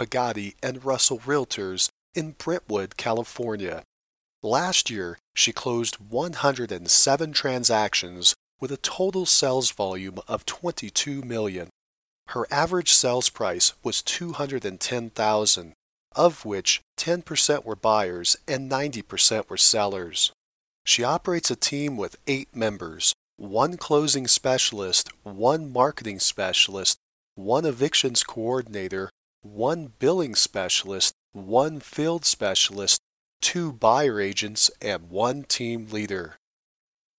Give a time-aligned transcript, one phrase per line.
[0.00, 3.82] Pagadi, and Russell Realtors in Brentwood, California.
[4.42, 11.68] Last year, she closed 107 transactions with a total sales volume of 22 million.
[12.28, 15.72] Her average sales price was 210,000,
[16.16, 20.32] of which 10% were buyers and 90% were sellers.
[20.86, 26.96] She operates a team with 8 members, one closing specialist, one marketing specialist,
[27.34, 29.10] one evictions coordinator,
[29.42, 33.00] one billing specialist, one field specialist,
[33.40, 36.36] two buyer agents, and one team leader.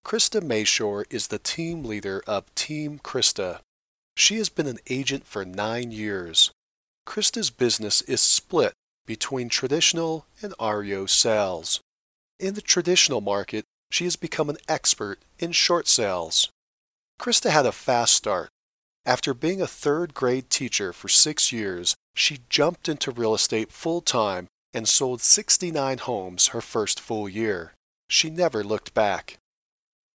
[0.05, 3.59] Krista Mashore is the team leader of Team Krista.
[4.15, 6.51] She has been an agent for nine years.
[7.07, 8.73] Krista's business is split
[9.05, 11.81] between traditional and REO sales.
[12.39, 16.49] In the traditional market, she has become an expert in short sales.
[17.19, 18.49] Krista had a fast start.
[19.05, 24.01] After being a third grade teacher for six years, she jumped into real estate full
[24.01, 27.73] time and sold 69 homes her first full year.
[28.09, 29.37] She never looked back.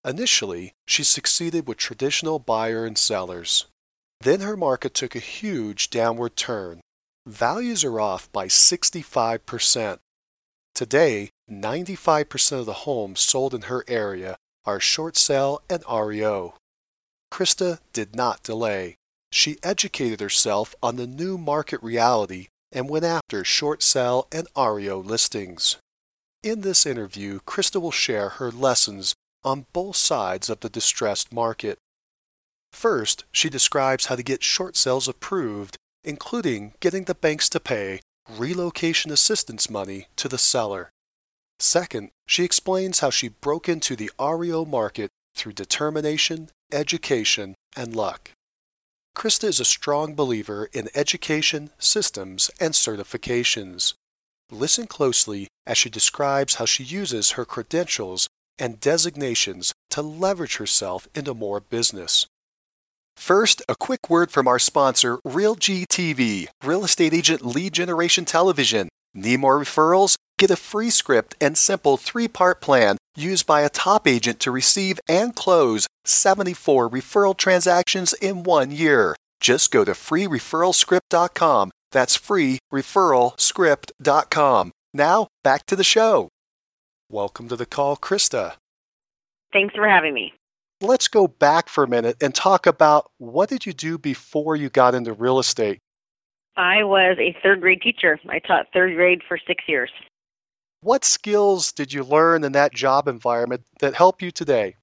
[0.05, 3.65] Initially, she succeeded with traditional buyer and sellers.
[4.21, 6.81] Then her market took a huge downward turn.
[7.25, 9.99] Values are off by 65%.
[10.75, 14.35] Today, 95% of the homes sold in her area
[14.65, 16.53] are short sale and REO.
[17.31, 18.95] Krista did not delay.
[19.35, 24.97] She educated herself on the new market reality and went after short sell and REO
[24.97, 25.75] listings.
[26.41, 29.13] In this interview, Krista will share her lessons
[29.43, 31.77] on both sides of the distressed market.
[32.71, 35.75] First, she describes how to get short sales approved,
[36.05, 40.91] including getting the banks to pay relocation assistance money to the seller.
[41.59, 48.31] Second, she explains how she broke into the REO market through determination, education, and luck.
[49.15, 53.93] Krista is a strong believer in education, systems, and certifications.
[54.51, 58.27] Listen closely as she describes how she uses her credentials
[58.59, 62.27] and designations to leverage herself into more business.
[63.15, 68.89] First, a quick word from our sponsor, RealG TV, Real Estate Agent Lead Generation Television.
[69.13, 70.17] Need more referrals?
[70.37, 74.51] Get a free script and simple three part plan used by a top agent to
[74.51, 79.15] receive and close 74 referral transactions in one year.
[79.39, 81.71] Just go to freereferralscript.com.
[81.91, 84.71] That's freereferralscript.com.
[84.93, 86.29] Now, back to the show.
[87.09, 88.53] Welcome to the call, Krista.
[89.53, 90.33] Thanks for having me.
[90.81, 94.69] Let's go back for a minute and talk about what did you do before you
[94.69, 95.79] got into real estate?
[96.57, 98.19] I was a third grade teacher.
[98.29, 99.91] I taught third grade for six years.
[100.81, 104.75] What skills did you learn in that job environment that help you today?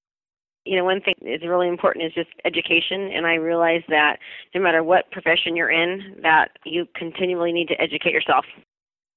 [0.64, 4.18] You know, one thing is really important is just education, and I realize that
[4.54, 8.44] no matter what profession you're in, that you continually need to educate yourself.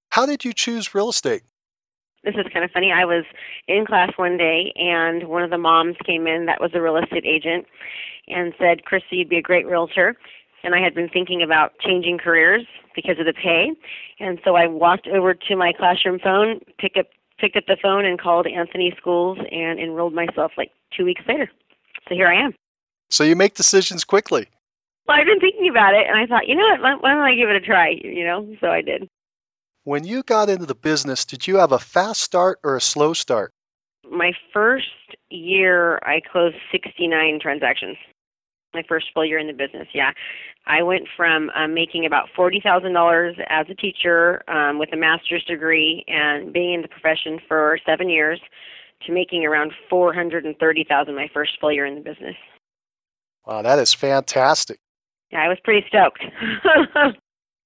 [0.09, 1.44] How did you choose real estate?
[2.24, 2.91] This is kind of funny.
[2.91, 3.25] I was
[3.68, 6.97] in class one day, and one of the moms came in that was a real
[6.97, 7.68] estate agent
[8.28, 10.16] and said, Krista, you'd be a great realtor
[10.66, 12.66] and I had been thinking about changing careers
[12.96, 13.72] because of the pay.
[14.20, 18.06] And so I walked over to my classroom phone, picked up picked up the phone
[18.06, 21.52] and called Anthony Schools and enrolled myself like 2 weeks later.
[22.08, 22.53] So here I am.
[23.09, 24.48] So you make decisions quickly.
[25.06, 27.36] Well, I've been thinking about it and I thought, you know what, why don't I
[27.36, 28.56] give it a try, you know?
[28.62, 29.09] So I did.
[29.84, 33.14] When you got into the business, did you have a fast start or a slow
[33.14, 33.52] start?
[34.09, 34.88] My first
[35.30, 37.97] year, I closed 69 transactions
[38.75, 39.87] my first full year in the business.
[39.93, 40.11] Yeah,
[40.67, 44.97] I went from um, making about forty thousand dollars as a teacher um, with a
[44.97, 48.39] master's degree and being in the profession for seven years
[49.05, 52.35] to making around four hundred and thirty thousand my first full year in the business.
[53.45, 54.79] Wow, that is fantastic.
[55.31, 56.23] Yeah, I was pretty stoked.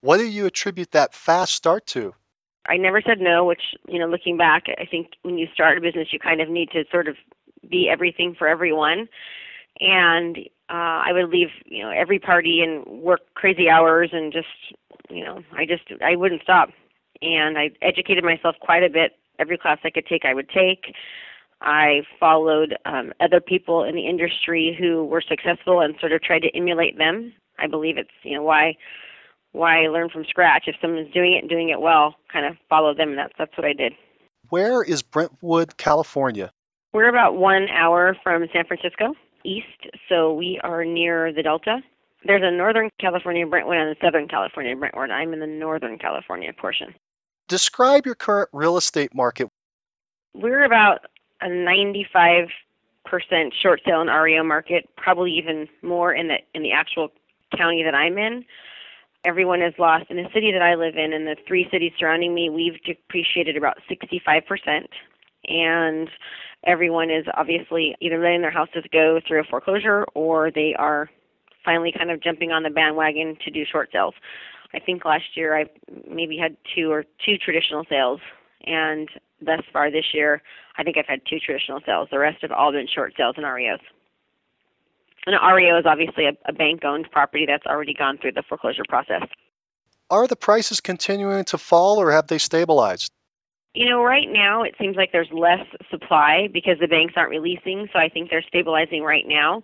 [0.01, 2.13] what do you attribute that fast start to?
[2.67, 5.81] I never said no, which, you know, looking back, I think when you start a
[5.81, 7.15] business, you kind of need to sort of
[7.67, 9.07] be everything for everyone.
[9.79, 10.37] And
[10.69, 14.47] uh, I would leave, you know, every party and work crazy hours and just,
[15.09, 16.69] you know, I just I wouldn't stop.
[17.21, 19.13] And I educated myself quite a bit.
[19.39, 20.93] Every class I could take, I would take.
[21.61, 26.43] I followed um, other people in the industry who were successful and sort of tried
[26.43, 27.33] to emulate them.
[27.57, 28.77] I believe it's you know why
[29.51, 30.67] why learn from scratch?
[30.67, 33.09] If someone's doing it and doing it well, kind of follow them.
[33.09, 33.93] And that's that's what I did.
[34.49, 36.51] Where is Brentwood, California?
[36.93, 39.15] We're about one hour from San Francisco
[39.49, 41.81] east, so we are near the Delta.
[42.23, 45.09] There's a Northern California Brentwood and a Southern California Brentwood.
[45.09, 46.93] I'm in the Northern California portion.
[47.47, 49.49] Describe your current real estate market.
[50.33, 51.07] We're about
[51.41, 52.49] a 95%
[53.53, 57.09] short sale and REO market, probably even more in the in the actual
[57.55, 58.45] county that I'm in.
[59.23, 60.05] Everyone is lost.
[60.09, 63.57] In the city that I live in and the three cities surrounding me, we've depreciated
[63.57, 64.87] about 65%.
[65.47, 66.09] And
[66.63, 71.09] everyone is obviously either letting their houses go through a foreclosure or they are
[71.63, 74.13] finally kind of jumping on the bandwagon to do short sales.
[74.73, 75.65] I think last year I
[76.07, 78.19] maybe had two or two traditional sales,
[78.65, 79.09] and
[79.41, 80.41] thus far this year
[80.77, 82.09] I think I've had two traditional sales.
[82.11, 83.79] The rest have all been short sales and REOs.
[85.25, 88.43] And an REO is obviously a, a bank owned property that's already gone through the
[88.43, 89.23] foreclosure process.
[90.09, 93.11] Are the prices continuing to fall or have they stabilized?
[93.73, 97.87] You know, right now it seems like there's less supply because the banks aren't releasing,
[97.93, 99.63] so I think they're stabilizing right now.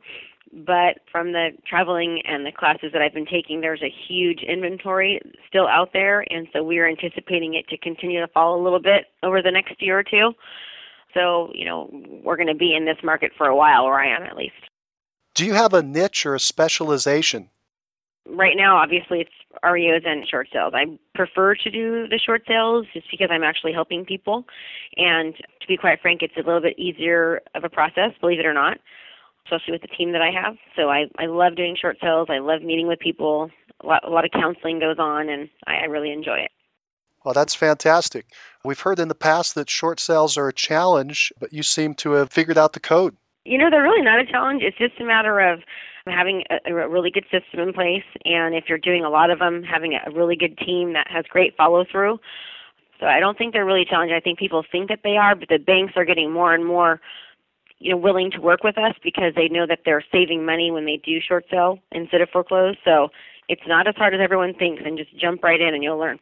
[0.53, 5.19] But from the traveling and the classes that I've been taking, there's a huge inventory
[5.47, 9.07] still out there, and so we're anticipating it to continue to fall a little bit
[9.23, 10.33] over the next year or two.
[11.13, 11.89] So, you know,
[12.23, 14.53] we're going to be in this market for a while, where I am at least.
[15.33, 17.49] Do you have a niche or a specialization?
[18.29, 19.31] Right now, obviously, it's
[19.63, 20.73] REOs and short sales.
[20.75, 24.45] I prefer to do the short sales just because I'm actually helping people.
[24.97, 28.45] And to be quite frank, it's a little bit easier of a process, believe it
[28.45, 28.79] or not,
[29.45, 30.57] especially with the team that I have.
[30.75, 32.27] So I, I love doing short sales.
[32.29, 33.51] I love meeting with people.
[33.81, 36.51] A lot, a lot of counseling goes on, and I, I really enjoy it.
[37.25, 38.27] Well, that's fantastic.
[38.63, 42.11] We've heard in the past that short sales are a challenge, but you seem to
[42.11, 43.17] have figured out the code.
[43.45, 44.61] You know, they're really not a challenge.
[44.61, 45.61] It's just a matter of
[46.07, 49.39] having a, a really good system in place, and if you're doing a lot of
[49.39, 52.19] them, having a really good team that has great follow through.
[52.99, 54.15] So I don't think they're really challenging.
[54.15, 57.01] I think people think that they are, but the banks are getting more and more,
[57.79, 60.85] you know, willing to work with us because they know that they're saving money when
[60.85, 62.75] they do short sale instead of foreclose.
[62.85, 63.09] So
[63.49, 66.19] it's not as hard as everyone thinks, and just jump right in and you'll learn.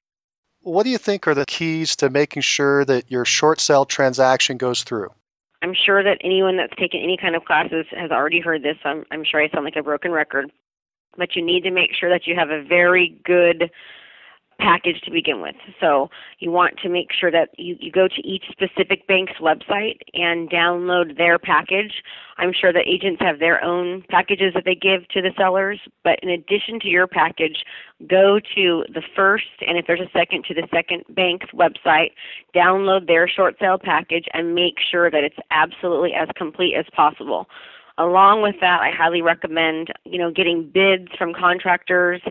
[0.62, 4.58] What do you think are the keys to making sure that your short sale transaction
[4.58, 5.10] goes through?
[5.64, 8.78] I'm sure that anyone that's taken any kind of classes has already heard this.
[8.84, 10.52] I'm, I'm sure I sound like a broken record.
[11.18, 13.72] But you need to make sure that you have a very good
[14.60, 15.56] package to begin with.
[15.80, 16.10] So
[16.40, 20.50] you want to make sure that you, you go to each specific bank's website and
[20.50, 22.04] download their package.
[22.38, 26.20] I'm sure that agents have their own packages that they give to the sellers, but
[26.24, 27.64] in addition to your package,
[28.08, 32.12] go to the first and if there's a second to the second bank's website,
[32.56, 37.48] download their short sale package and make sure that it's absolutely as complete as possible.
[38.00, 42.22] Along with that, I highly recommend, you know, getting bids from contractors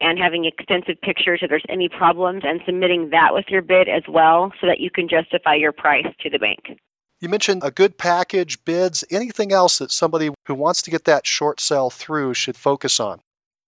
[0.00, 4.02] and having extensive pictures if there's any problems and submitting that with your bid as
[4.08, 6.76] well so that you can justify your price to the bank.
[7.20, 11.24] You mentioned a good package, bids, anything else that somebody who wants to get that
[11.24, 13.20] short sale through should focus on?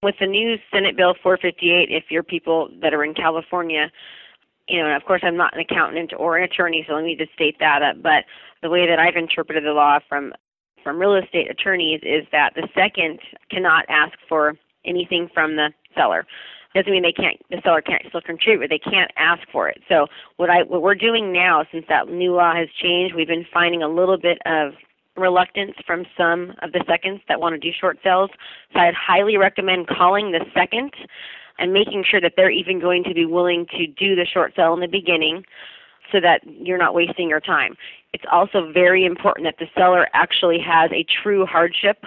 [0.03, 3.93] With the new Senate Bill 458, if you're people that are in California,
[4.69, 7.15] you know, and of course I'm not an accountant or an attorney, so let me
[7.15, 8.03] just state that up.
[8.03, 8.25] But
[8.61, 10.33] the way that I've interpreted the law from
[10.85, 13.19] from real estate attorneys is that the second
[13.51, 16.27] cannot ask for anything from the seller.
[16.75, 19.81] Doesn't mean they can't the seller can't still contribute, but they can't ask for it.
[19.89, 23.47] So what I what we're doing now since that new law has changed, we've been
[23.53, 24.75] finding a little bit of
[25.17, 28.31] reluctance from some of the seconds that want to do short sales.
[28.73, 30.93] So I'd highly recommend calling the second
[31.59, 34.75] and making sure that they're even going to be willing to do the short sale
[34.75, 35.45] in the beginning
[36.11, 37.77] so that you're not wasting your time.
[38.15, 42.05] It's also very important that the seller actually has a true hardship.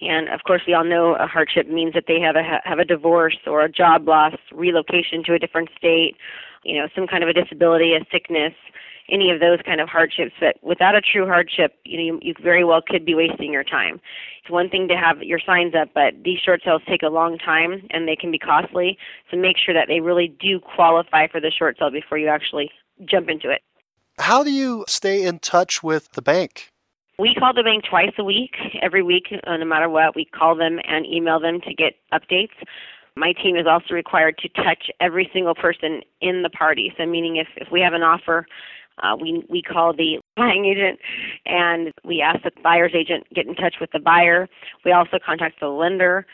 [0.00, 2.86] And of course, we all know a hardship means that they have a have a
[2.86, 6.16] divorce or a job loss, relocation to a different state,
[6.64, 8.54] you know, some kind of a disability, a sickness,
[9.10, 10.32] any of those kind of hardships.
[10.40, 13.62] But without a true hardship, you know, you, you very well could be wasting your
[13.62, 14.00] time.
[14.40, 17.36] It's one thing to have your signs up, but these short sales take a long
[17.36, 18.96] time and they can be costly.
[19.30, 22.70] So make sure that they really do qualify for the short sale before you actually
[23.04, 23.60] jump into it.
[24.22, 26.70] How do you stay in touch with the bank?
[27.18, 28.54] We call the bank twice a week.
[28.80, 32.54] Every week, uh, no matter what, we call them and email them to get updates.
[33.16, 36.94] My team is also required to touch every single person in the party.
[36.96, 38.46] So, meaning if, if we have an offer,
[39.02, 41.00] uh, we we call the buying agent
[41.44, 44.48] and we ask the buyer's agent get in touch with the buyer.
[44.84, 46.26] We also contact the lender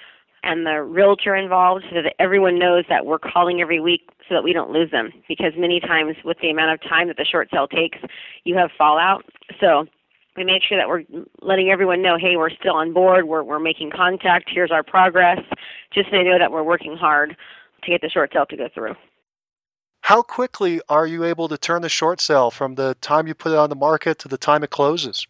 [0.42, 4.44] and the realtor involved so that everyone knows that we're calling every week so that
[4.44, 5.12] we don't lose them.
[5.26, 7.98] Because many times with the amount of time that the short sale takes
[8.44, 9.24] you have fallout.
[9.60, 9.86] So
[10.36, 11.04] we make sure that we're
[11.42, 13.26] letting everyone know hey we're still on board.
[13.26, 14.50] We're, we're making contact.
[14.50, 15.40] Here's our progress.
[15.90, 17.36] Just so they know that we're working hard
[17.82, 18.94] to get the short sale to go through.
[20.02, 23.52] How quickly are you able to turn the short sale from the time you put
[23.52, 25.26] it on the market to the time it closes?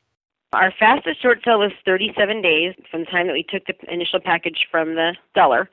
[0.52, 4.18] Our fastest short sale was 37 days from the time that we took the initial
[4.18, 5.68] package from the seller.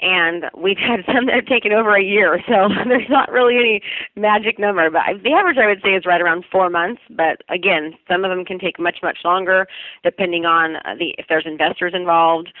[0.00, 3.82] And we've had some that have taken over a year, so there's not really any
[4.16, 4.90] magic number.
[4.90, 7.00] But the average, I would say, is right around four months.
[7.08, 9.66] But again, some of them can take much, much longer,
[10.02, 12.52] depending on uh, the if there's investors involved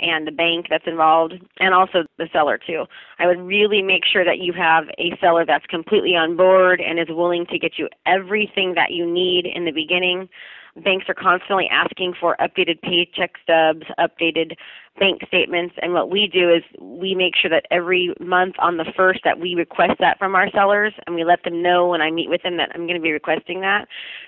[0.00, 2.84] and the bank that's involved and also the seller too.
[3.18, 6.98] I would really make sure that you have a seller that's completely on board and
[6.98, 10.28] is willing to get you everything that you need in the beginning.
[10.76, 14.56] Banks are constantly asking for updated paycheck stubs, updated
[14.98, 18.84] bank statements, and what we do is we make sure that every month on the
[18.96, 22.10] first that we request that from our sellers and we let them know when I
[22.10, 23.86] meet with them that I'm going to be requesting that.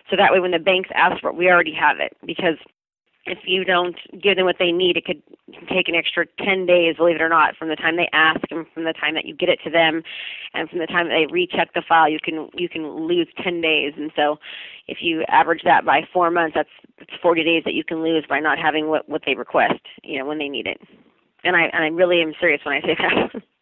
[0.08, 2.58] So that way when the banks ask for it, we already have it because
[3.26, 5.22] if you don't give them what they need, it could
[5.68, 8.66] take an extra 10 days, believe it or not, from the time they ask and
[8.72, 10.02] from the time that you get it to them
[10.54, 13.60] and from the time that they recheck the file, you can you can lose 10
[13.60, 13.94] days.
[13.96, 14.38] And so
[14.86, 18.24] if you average that by 4 months, that's that's 40 days that you can lose
[18.28, 20.80] by not having what what they request, you know, when they need it.
[21.44, 23.42] And I and I really am serious when I say that.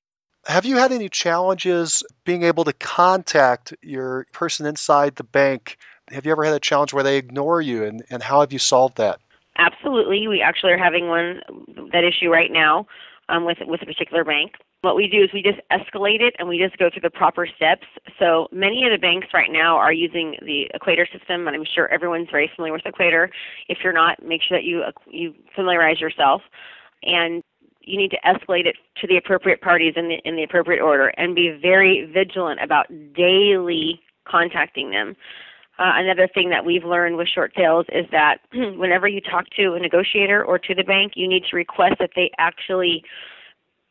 [0.47, 5.78] Have you had any challenges being able to contact your person inside the bank?
[6.11, 8.59] Have you ever had a challenge where they ignore you and, and how have you
[8.59, 9.21] solved that?
[9.56, 10.26] Absolutely.
[10.26, 11.40] We actually are having one
[11.92, 12.87] that issue right now
[13.28, 14.54] um, with with a particular bank.
[14.82, 17.46] What we do is we just escalate it and we just go through the proper
[17.46, 17.87] steps.
[18.18, 21.88] So many of the banks right now are using the Equator system, and I'm sure
[21.88, 23.30] everyone's very familiar with Equator.
[23.68, 26.42] If you're not, make sure that you you familiarize yourself,
[27.02, 27.42] and
[27.80, 31.08] you need to escalate it to the appropriate parties in the in the appropriate order,
[31.16, 35.16] and be very vigilant about daily contacting them.
[35.78, 39.75] Uh, another thing that we've learned with short sales is that whenever you talk to
[39.75, 43.04] a negotiator or to the bank, you need to request that they actually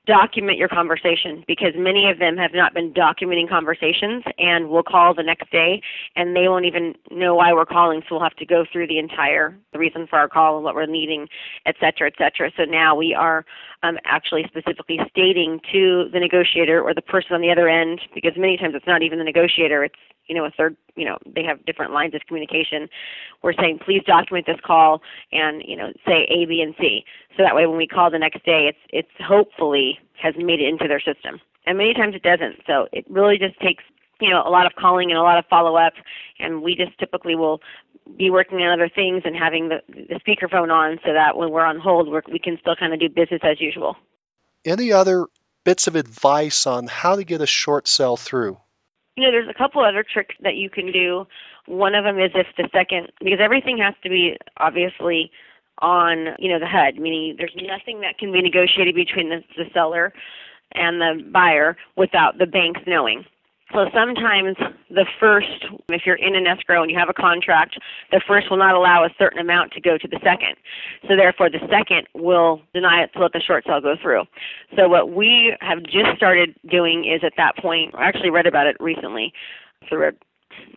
[0.05, 5.13] document your conversation because many of them have not been documenting conversations and will call
[5.13, 5.81] the next day
[6.17, 8.97] and they won't even know why we're calling so we'll have to go through the
[8.97, 11.27] entire the reason for our call and what we're needing
[11.65, 12.51] et cetera et cetera.
[12.57, 13.45] So now we are
[13.81, 18.33] um, actually specifically stating to the negotiator or the person on the other end because
[18.35, 19.95] many times it's not even the negotiator it's
[20.27, 22.89] you know a third you know they have different lines of communication.
[23.41, 25.01] We're saying please document this call
[25.31, 27.05] and you know say a b and c.
[27.37, 30.67] So that way when we call the next day it's it's hopefully has made it
[30.67, 31.39] into their system.
[31.65, 32.57] And many times it doesn't.
[32.67, 33.83] So it really just takes
[34.21, 35.93] you know a lot of calling and a lot of follow up
[36.39, 37.61] and we just typically will
[38.17, 41.65] be working on other things and having the, the speakerphone on so that when we're
[41.65, 43.95] on hold we're, we can still kind of do business as usual.
[44.65, 45.25] Any other
[45.63, 48.57] bits of advice on how to get a short sell through
[49.15, 51.27] you know, there's a couple other tricks that you can do.
[51.65, 55.31] One of them is if the second, because everything has to be obviously
[55.79, 59.69] on, you know, the HUD, meaning there's nothing that can be negotiated between the, the
[59.73, 60.13] seller
[60.73, 63.25] and the buyer without the banks knowing.
[63.73, 64.55] So sometimes
[64.89, 67.79] the first, if you're in an escrow and you have a contract,
[68.11, 70.55] the first will not allow a certain amount to go to the second.
[71.07, 74.23] So therefore the second will deny it to let the short sale go through.
[74.77, 78.67] So what we have just started doing is at that point, I actually read about
[78.67, 79.33] it recently
[79.89, 80.11] through a,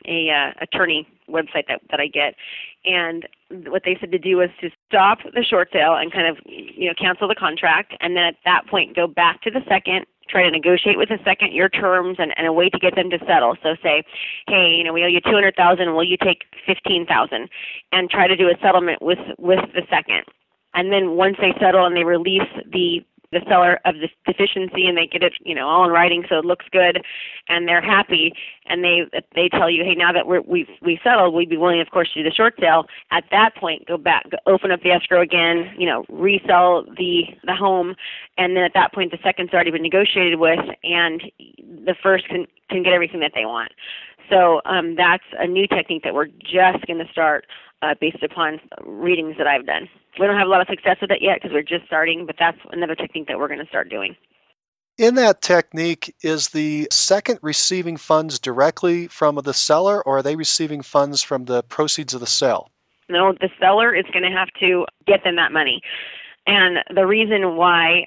[0.06, 2.34] a uh, attorney website that, that I get.
[2.84, 3.28] And
[3.66, 6.88] what they said to do was to stop the short sale and kind of you
[6.88, 10.42] know cancel the contract and then at that point go back to the second try
[10.42, 13.18] to negotiate with the second your terms and, and a way to get them to
[13.26, 13.56] settle.
[13.62, 14.04] So say,
[14.48, 17.48] hey, you know, we owe you two hundred thousand, will you take fifteen thousand?
[17.92, 20.24] And try to do a settlement with with the second.
[20.74, 24.96] And then once they settle and they release the the seller of the deficiency and
[24.96, 27.02] they get it you know all in writing so it looks good
[27.48, 28.32] and they're happy
[28.66, 31.80] and they they tell you hey now that we're we've we settled we'd be willing
[31.80, 34.82] of course to do the short sale at that point go back go open up
[34.82, 37.94] the escrow again you know resell the the home
[38.38, 41.30] and then at that point the second's already been negotiated with and
[41.84, 43.72] the first can can get everything that they want
[44.30, 47.46] so um, that's a new technique that we're just going to start
[47.82, 49.88] uh, based upon readings that I've done.
[50.18, 52.36] We don't have a lot of success with it yet because we're just starting, but
[52.38, 54.16] that's another technique that we're going to start doing.
[54.98, 60.36] In that technique, is the second receiving funds directly from the seller, or are they
[60.36, 62.70] receiving funds from the proceeds of the sale?
[63.10, 65.82] No, the seller is going to have to get them that money.
[66.46, 68.06] And the reason why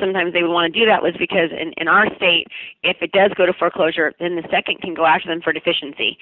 [0.00, 2.48] sometimes they would want to do that was because in, in our state,
[2.82, 6.18] if it does go to foreclosure, then the second can go after them for deficiency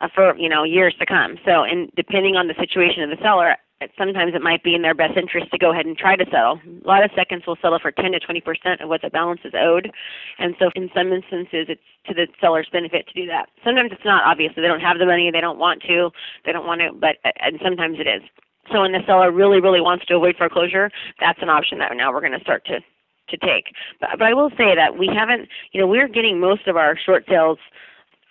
[0.00, 1.38] uh, for you know years to come.
[1.44, 3.56] So, and depending on the situation of the seller,
[3.98, 6.60] sometimes it might be in their best interest to go ahead and try to settle.
[6.84, 9.40] A lot of seconds will settle for 10 to 20 percent of what the balance
[9.44, 9.90] is owed,
[10.38, 13.48] and so in some instances it's to the seller's benefit to do that.
[13.64, 14.24] Sometimes it's not.
[14.24, 16.10] Obviously, they don't have the money, they don't want to,
[16.44, 18.22] they don't want to, but uh, and sometimes it is.
[18.70, 22.12] So when the seller really, really wants to avoid foreclosure, that's an option that now
[22.12, 22.80] we're going to start to
[23.28, 23.72] to take.
[24.00, 26.96] But, but I will say that we haven't, you know, we're getting most of our
[26.96, 27.58] short sales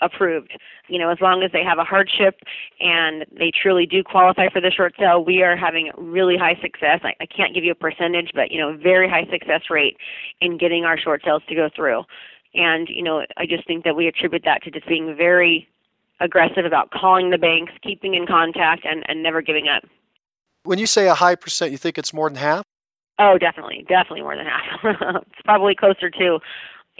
[0.02, 0.58] approved.
[0.88, 2.42] You know, as long as they have a hardship
[2.80, 7.00] and they truly do qualify for the short sale, we are having really high success.
[7.04, 9.98] I, I can't give you a percentage, but you know, very high success rate
[10.40, 12.04] in getting our short sales to go through.
[12.54, 15.68] And you know, I just think that we attribute that to just being very
[16.20, 19.84] aggressive about calling the banks, keeping in contact, and, and never giving up.
[20.64, 22.64] When you say a high percent, you think it's more than half?
[23.18, 24.80] Oh, definitely, definitely more than half.
[25.28, 26.40] it's probably closer to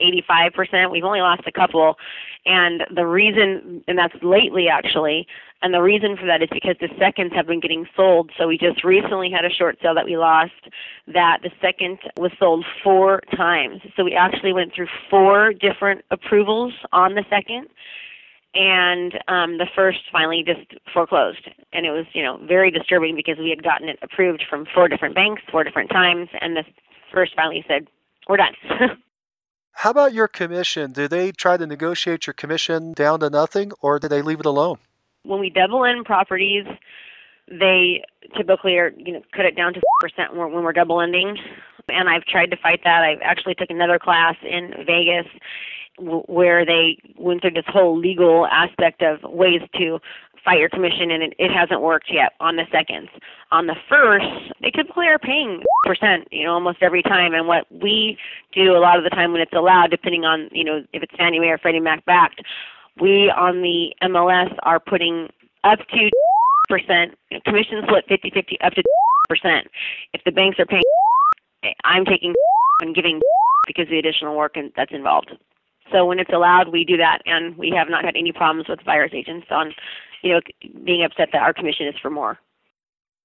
[0.02, 0.92] 85%.
[0.92, 1.98] We've only lost a couple.
[2.46, 5.28] And the reason, and that's lately actually,
[5.62, 8.32] and the reason for that is because the seconds have been getting sold.
[8.38, 10.70] So we just recently had a short sale that we lost
[11.08, 13.82] that the second was sold four times.
[13.96, 17.68] So we actually went through four different approvals on the second.
[18.54, 23.38] And um, the first finally just foreclosed, and it was you know very disturbing because
[23.38, 26.66] we had gotten it approved from four different banks, four different times, and the
[27.14, 27.88] first finally said,
[28.28, 28.54] "We're done."
[29.74, 30.92] How about your commission?
[30.92, 34.46] Do they try to negotiate your commission down to nothing or do they leave it
[34.46, 34.78] alone?
[35.24, 36.66] When we double in properties,
[37.48, 38.04] they
[38.36, 41.38] typically are you know cut it down to percent when we're double ending
[41.90, 43.04] and I've tried to fight that.
[43.04, 45.28] I've actually took another class in Vegas
[46.00, 50.00] where they went through this whole legal aspect of ways to
[50.50, 53.10] your commission, and it, it hasn't worked yet on the seconds.
[53.52, 54.26] On the first,
[54.62, 57.34] they typically are paying percent, you know, almost every time.
[57.34, 58.18] And what we
[58.52, 61.16] do a lot of the time when it's allowed, depending on, you know, if it's
[61.16, 62.42] Fannie Mae or Freddie Mac backed,
[63.00, 65.30] we on the MLS are putting
[65.64, 66.10] up to
[66.70, 68.84] percent commission split 50-50 up to
[69.30, 69.68] percent.
[70.14, 70.84] If the banks are paying,
[71.84, 72.34] I'm taking
[72.82, 73.22] and giving
[73.68, 75.38] because the additional work and that's involved.
[75.92, 78.84] So when it's allowed, we do that, and we have not had any problems with
[78.86, 79.74] buyer's agents on
[80.22, 80.42] you know,
[80.84, 82.40] being upset that our commission is for more.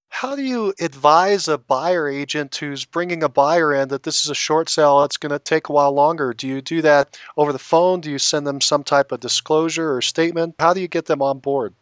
[0.09, 4.31] How do you advise a buyer agent who's bringing a buyer in that this is
[4.31, 6.33] a short sale, it's going to take a while longer?
[6.33, 8.01] Do you do that over the phone?
[8.01, 10.55] Do you send them some type of disclosure or statement?
[10.59, 11.75] How do you get them on board?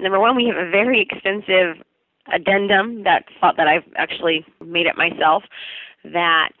[0.00, 1.82] Number one, we have a very extensive
[2.32, 5.42] addendum that that I've actually made it myself
[6.04, 6.52] that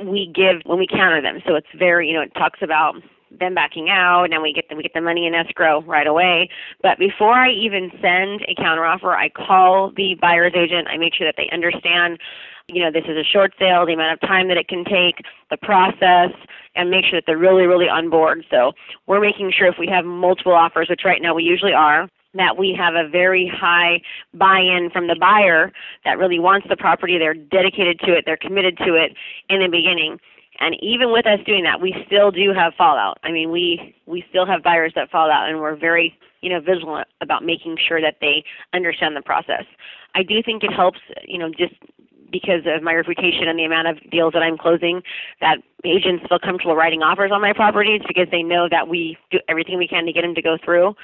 [0.00, 1.40] we give when we counter them.
[1.46, 2.96] So it's very, you know, it talks about
[3.38, 6.48] them backing out, and we get the, we get the money in escrow right away.
[6.82, 10.88] But before I even send a counteroffer, I call the buyer's agent.
[10.88, 12.18] I make sure that they understand,
[12.68, 15.22] you know, this is a short sale, the amount of time that it can take,
[15.50, 16.30] the process,
[16.74, 18.44] and make sure that they're really, really on board.
[18.50, 18.72] So
[19.06, 22.56] we're making sure if we have multiple offers, which right now we usually are, that
[22.56, 24.00] we have a very high
[24.34, 25.72] buy-in from the buyer
[26.04, 29.14] that really wants the property, they're dedicated to it, they're committed to it
[29.48, 30.18] in the beginning.
[30.60, 33.18] And even with us doing that, we still do have fallout.
[33.24, 36.60] I mean, we we still have buyers that fall out, and we're very you know
[36.60, 39.64] vigilant about making sure that they understand the process.
[40.14, 41.74] I do think it helps, you know, just
[42.30, 45.02] because of my reputation and the amount of deals that I'm closing,
[45.40, 49.38] that agents feel comfortable writing offers on my properties because they know that we do
[49.48, 50.94] everything we can to get them to go through.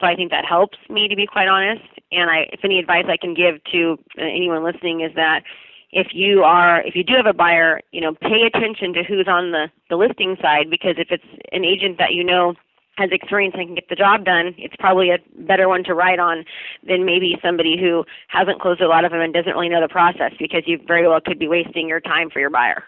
[0.00, 1.82] So I think that helps me to be quite honest.
[2.12, 5.42] And I, if any advice I can give to uh, anyone listening is that
[5.90, 9.28] if you are if you do have a buyer, you know, pay attention to who's
[9.28, 12.54] on the the listing side because if it's an agent that you know
[12.96, 16.18] has experience and can get the job done, it's probably a better one to write
[16.18, 16.44] on
[16.86, 19.88] than maybe somebody who hasn't closed a lot of them and doesn't really know the
[19.88, 22.82] process because you very well could be wasting your time for your buyer.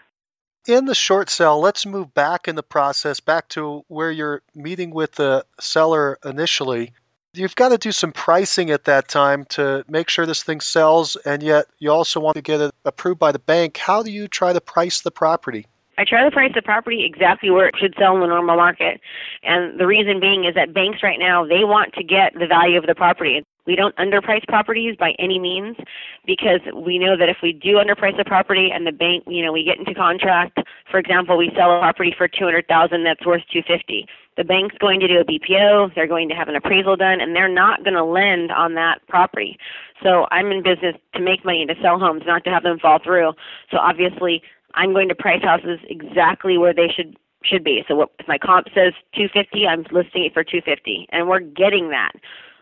[0.67, 4.91] In the short sale, let's move back in the process, back to where you're meeting
[4.91, 6.93] with the seller initially.
[7.33, 11.15] You've got to do some pricing at that time to make sure this thing sells,
[11.25, 13.77] and yet you also want to get it approved by the bank.
[13.77, 15.67] How do you try to price the property?
[16.01, 18.99] I try to price the property exactly where it should sell in the normal market.
[19.43, 22.79] And the reason being is that banks right now, they want to get the value
[22.79, 23.45] of the property.
[23.67, 25.77] We don't underprice properties by any means
[26.25, 29.51] because we know that if we do underprice a property and the bank, you know,
[29.51, 30.57] we get into contract,
[30.89, 35.07] for example, we sell a property for 200,000 that's worth 250 the bank's going to
[35.07, 38.03] do a BPO, they're going to have an appraisal done, and they're not going to
[38.03, 39.57] lend on that property.
[40.01, 42.99] So I'm in business to make money, to sell homes, not to have them fall
[42.99, 43.33] through.
[43.69, 44.41] So obviously,
[44.75, 47.83] I'm going to price houses exactly where they should should be.
[47.87, 51.89] So what, if my comp says 250, I'm listing it for 250, and we're getting
[51.89, 52.11] that.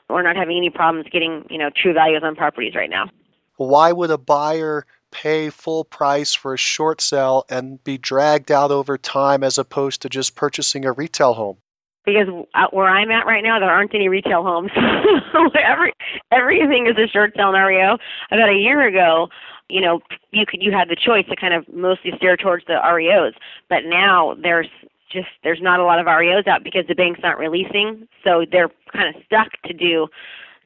[0.10, 3.10] We're not having any problems getting you know true values on properties right now.
[3.58, 8.72] Why would a buyer pay full price for a short sale and be dragged out
[8.72, 11.58] over time as opposed to just purchasing a retail home?
[12.06, 14.72] Because uh, where I'm at right now, there aren't any retail homes.
[15.63, 15.93] Every
[16.32, 17.98] everything is a short sale REO.
[18.32, 19.30] About a year ago,
[19.70, 20.02] you know,
[20.32, 23.34] you could you had the choice to kind of mostly steer towards the REOs,
[23.70, 24.68] but now there's
[25.10, 28.70] just there's not a lot of REOs out because the banks aren't releasing, so they're
[28.92, 30.08] kind of stuck to do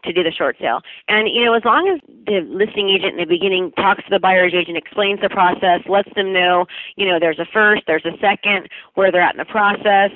[0.03, 0.81] to do the short sale.
[1.07, 4.19] And you know, as long as the listing agent in the beginning talks to the
[4.19, 8.17] buyer's agent, explains the process, lets them know, you know, there's a first, there's a
[8.19, 10.11] second, where they're at in the process,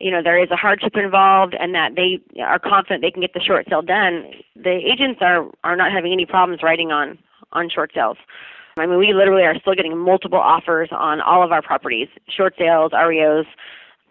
[0.00, 3.34] you know, there is a hardship involved, and that they are confident they can get
[3.34, 4.26] the short sale done.
[4.56, 7.18] The agents are are not having any problems writing on
[7.52, 8.18] on short sales.
[8.76, 12.54] I mean, we literally are still getting multiple offers on all of our properties, short
[12.58, 13.46] sales, REOs,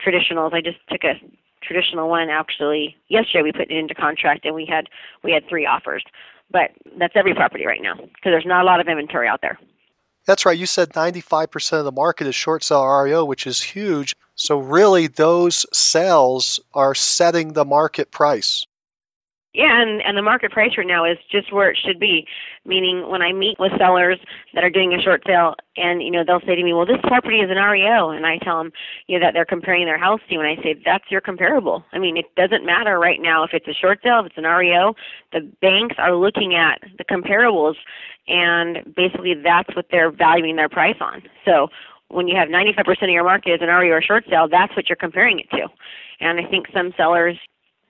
[0.05, 0.53] traditionals.
[0.53, 1.19] I just took a
[1.61, 3.43] traditional one actually yesterday.
[3.43, 4.87] We put it into contract and we had
[5.23, 6.03] we had three offers.
[6.51, 9.57] But that's every property right now because there's not a lot of inventory out there.
[10.25, 10.57] That's right.
[10.57, 14.15] You said 95% of the market is short sale REO, which is huge.
[14.35, 18.65] So really, those sales are setting the market price.
[19.53, 22.25] Yeah, and, and the market price right now is just where it should be.
[22.65, 24.17] Meaning, when I meet with sellers
[24.53, 27.01] that are doing a short sale, and you know they'll say to me, "Well, this
[27.03, 28.71] property is an REO," and I tell them,
[29.07, 31.83] you know, that they're comparing their house to and I say that's your comparable.
[31.91, 34.45] I mean, it doesn't matter right now if it's a short sale, if it's an
[34.45, 34.95] REO.
[35.33, 37.75] The banks are looking at the comparables,
[38.29, 41.23] and basically that's what they're valuing their price on.
[41.43, 41.67] So
[42.07, 44.87] when you have 95% of your market as an REO or short sale, that's what
[44.87, 45.67] you're comparing it to.
[46.21, 47.37] And I think some sellers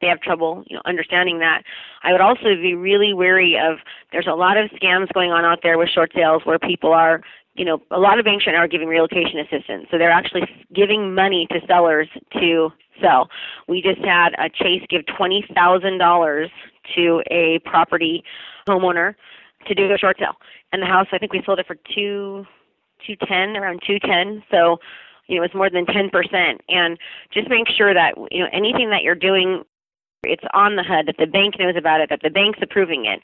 [0.02, 1.64] they have trouble you know understanding that.
[2.04, 3.78] I would also be really wary of
[4.12, 7.22] there's a lot of scams going on out there with short sales where people are
[7.56, 9.88] you know a lot of banks right now are giving relocation assistance.
[9.92, 13.30] So they're actually giving money to sellers to sell.
[13.68, 16.50] We just had a chase give twenty thousand dollars
[16.96, 18.24] to a property
[18.68, 19.16] homeowner
[19.68, 20.36] to do a short sale.
[20.74, 22.46] And the house i think we sold it for two
[23.06, 24.44] two ten around two ten.
[24.50, 24.80] So
[25.32, 26.60] you know, it's more than 10%.
[26.68, 26.98] And
[27.32, 29.64] just make sure that, you know, anything that you're doing
[30.24, 33.22] it's on the HUD that the bank knows about it, that the bank's approving it.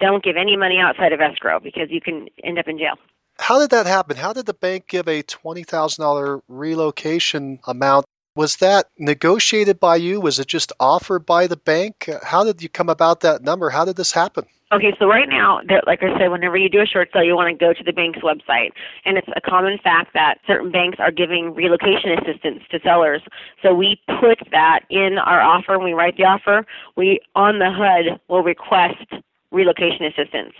[0.00, 2.94] Don't give any money outside of escrow because you can end up in jail.
[3.38, 4.16] How did that happen?
[4.16, 8.06] How did the bank give a $20,000 relocation amount?
[8.36, 10.20] Was that negotiated by you?
[10.20, 12.08] Was it just offered by the bank?
[12.22, 13.70] How did you come about that number?
[13.70, 14.44] How did this happen?
[14.72, 17.48] Okay, so right now, like I said, whenever you do a short sale, you want
[17.48, 18.70] to go to the bank's website.
[19.04, 23.20] And it's a common fact that certain banks are giving relocation assistance to sellers.
[23.62, 26.64] So we put that in our offer when we write the offer.
[26.96, 29.12] We, on the HUD, will request
[29.50, 30.52] relocation assistance.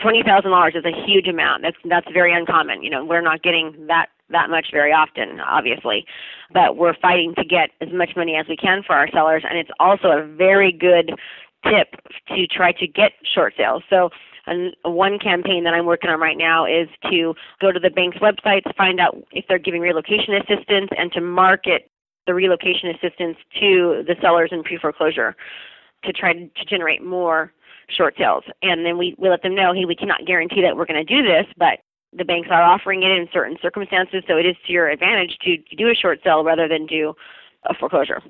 [0.00, 1.60] Twenty thousand dollars is a huge amount.
[1.60, 2.82] That's that's very uncommon.
[2.82, 6.06] You know, we're not getting that that much very often, obviously,
[6.52, 9.58] but we're fighting to get as much money as we can for our sellers, and
[9.58, 11.12] it's also a very good
[11.64, 11.96] tip
[12.28, 13.82] to try to get short sales.
[13.90, 14.10] So
[14.48, 18.16] and one campaign that I'm working on right now is to go to the bank's
[18.18, 21.90] websites, find out if they're giving relocation assistance, and to market
[22.26, 25.36] the relocation assistance to the sellers in pre-foreclosure
[26.04, 27.52] to try to, generate more
[27.88, 28.44] short sales.
[28.62, 31.14] And then we, we let them know, hey, we cannot guarantee that we're going to
[31.14, 31.80] do this, but
[32.12, 35.56] the banks are offering it in certain circumstances, so it is to your advantage to,
[35.76, 37.14] do a short sale rather than do
[37.64, 38.22] a foreclosure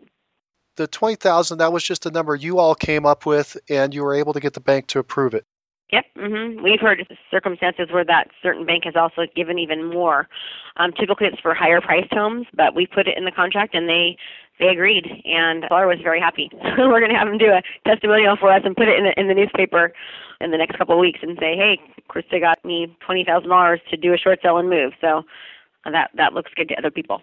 [0.79, 4.15] the 20,000 that was just a number you all came up with and you were
[4.15, 5.45] able to get the bank to approve it.
[5.91, 6.63] Yep, mm-hmm.
[6.63, 10.29] we've heard circumstances where that certain bank has also given even more.
[10.77, 13.89] Um, typically, it's for higher priced homes, but we put it in the contract and
[13.89, 14.19] they
[14.59, 16.51] they agreed, and the seller was very happy.
[16.79, 19.19] We're going to have them do a testimonial for us and put it in the
[19.19, 19.93] in the newspaper
[20.41, 23.81] in the next couple of weeks and say, hey, Krista got me twenty thousand dollars
[23.91, 24.93] to do a short sale and move.
[25.01, 25.25] So
[25.85, 27.23] that that looks good to other people.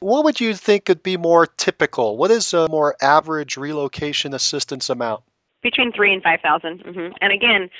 [0.00, 2.18] What would you think could be more typical?
[2.18, 5.22] What is a more average relocation assistance amount?
[5.64, 6.84] Between three and five thousand.
[6.84, 7.14] Mm-hmm.
[7.20, 7.70] And again,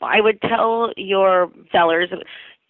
[0.00, 2.08] I would tell your sellers,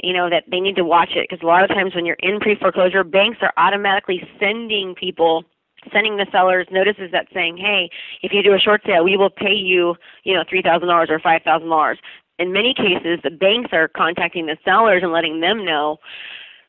[0.03, 2.17] you know, that they need to watch it because a lot of times when you're
[2.19, 5.45] in pre-foreclosure, banks are automatically sending people
[5.93, 7.89] sending the sellers notices that saying, "Hey,
[8.23, 11.09] if you do a short sale, we will pay you, you know, three thousand dollars
[11.09, 11.99] or five thousand dollars."
[12.39, 15.99] In many cases, the banks are contacting the sellers and letting them know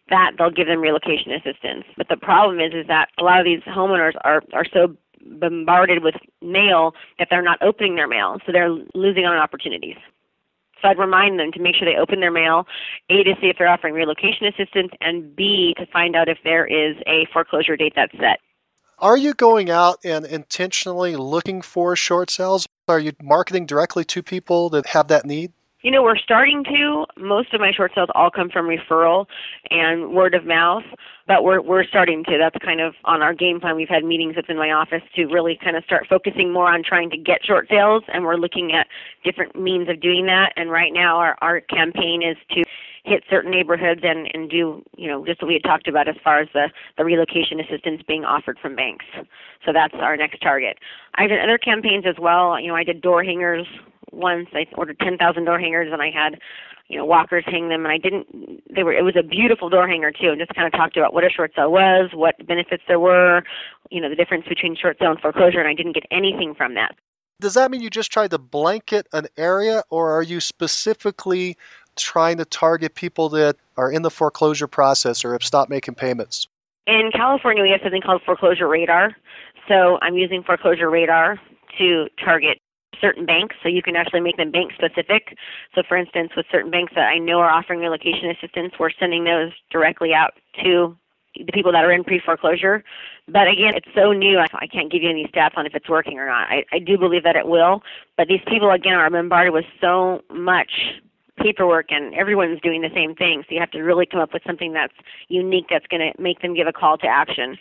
[0.09, 1.85] that they'll give them relocation assistance.
[1.97, 6.03] But the problem is is that a lot of these homeowners are are so bombarded
[6.03, 9.97] with mail that they're not opening their mail, so they're losing on opportunities.
[10.81, 12.67] So I'd remind them to make sure they open their mail,
[13.09, 16.65] A, to see if they're offering relocation assistance, and B, to find out if there
[16.65, 18.39] is a foreclosure date that's set.
[18.99, 22.65] Are you going out and intentionally looking for short sales?
[22.87, 25.51] Are you marketing directly to people that have that need?
[25.85, 27.05] You know, we're starting to.
[27.15, 29.27] Most of my short sales all come from referral
[29.69, 30.83] and word of mouth,
[31.27, 32.39] but we're we're starting to.
[32.39, 33.75] That's kind of on our game plan.
[33.75, 37.11] We've had meetings within my office to really kind of start focusing more on trying
[37.11, 38.87] to get short sales, and we're looking at
[39.23, 40.53] different means of doing that.
[40.57, 42.63] And right now, our our campaign is to
[43.03, 46.15] hit certain neighborhoods and and do you know just what we had talked about as
[46.23, 49.05] far as the the relocation assistance being offered from banks.
[49.63, 50.79] So that's our next target.
[51.13, 52.59] I've done other campaigns as well.
[52.59, 53.67] You know, I did door hangers
[54.11, 54.49] once.
[54.53, 56.39] I ordered 10,000 door hangers and I had,
[56.87, 59.87] you know, walkers hang them and I didn't, they were, it was a beautiful door
[59.87, 62.83] hanger too and just kind of talked about what a short sale was, what benefits
[62.87, 63.43] there were,
[63.89, 66.75] you know, the difference between short sale and foreclosure and I didn't get anything from
[66.75, 66.95] that.
[67.41, 71.57] Does that mean you just tried to blanket an area, or are you specifically
[71.97, 76.47] trying to target people that are in the foreclosure process or have stopped making payments?
[76.87, 79.15] In California, we have something called Foreclosure Radar.
[79.67, 81.39] So I'm using Foreclosure Radar
[81.77, 82.59] to target
[82.99, 85.37] certain banks so you can actually make them bank specific.
[85.73, 89.23] So for instance, with certain banks that I know are offering relocation assistance, we're sending
[89.23, 90.97] those directly out to
[91.35, 92.83] the people that are in pre-foreclosure.
[93.27, 96.19] But again, it's so new, I can't give you any stats on if it's working
[96.19, 96.49] or not.
[96.49, 97.83] I, I do believe that it will,
[98.17, 101.01] but these people again are bombarded with so much
[101.37, 103.43] paperwork and everyone's doing the same thing.
[103.47, 104.93] So you have to really come up with something that's
[105.27, 107.57] unique that's going to make them give a call to action.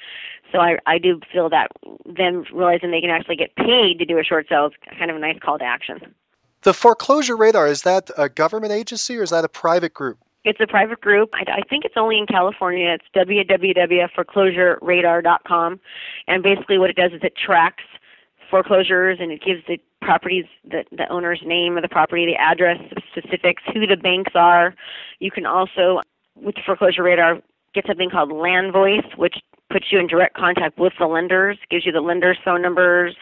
[0.54, 1.72] So I, I do feel that
[2.06, 5.16] them realizing they can actually get paid to do a short sale is kind of
[5.16, 6.14] a nice call to action.
[6.62, 10.18] The Foreclosure Radar, is that a government agency or is that a private group?
[10.44, 11.30] It's a private group.
[11.34, 12.96] I, I think it's only in California.
[13.00, 15.80] It's www.foreclosureradar.com.
[16.28, 17.82] And basically what it does is it tracks
[18.48, 22.80] foreclosures and it gives the properties the, the owner's name of the property, the address,
[22.94, 24.76] the specifics, who the banks are.
[25.18, 26.00] You can also,
[26.36, 27.40] with the foreclosure radar,
[27.72, 29.34] get something called Land Voice, which
[29.70, 33.16] puts you in direct contact with the lenders, gives you the lenders' phone numbers,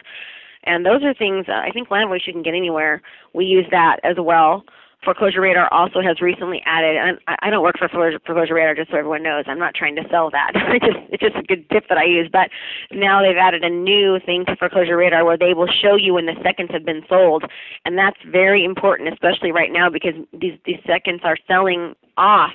[0.63, 1.45] and those are things.
[1.49, 3.01] I think Land Voice you can get anywhere.
[3.33, 4.63] We use that as well.
[5.03, 8.97] Foreclosure Radar also has recently added, and I don't work for Foreclosure Radar just so
[8.97, 9.43] everyone knows.
[9.47, 10.51] I'm not trying to sell that.
[10.55, 12.29] it's just it's just a good tip that I use.
[12.31, 12.49] But
[12.91, 16.25] now they've added a new thing to Foreclosure Radar where they will show you when
[16.25, 17.43] the seconds have been sold,
[17.85, 22.53] and that's very important, especially right now because these these seconds are selling off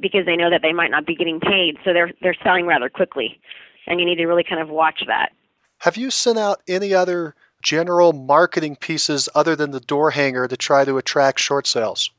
[0.00, 2.88] because they know that they might not be getting paid, so they're they're selling rather
[2.88, 3.40] quickly,
[3.86, 5.32] and you need to really kind of watch that.
[5.78, 10.56] Have you sent out any other general marketing pieces other than the door hanger to
[10.56, 12.10] try to attract short sales?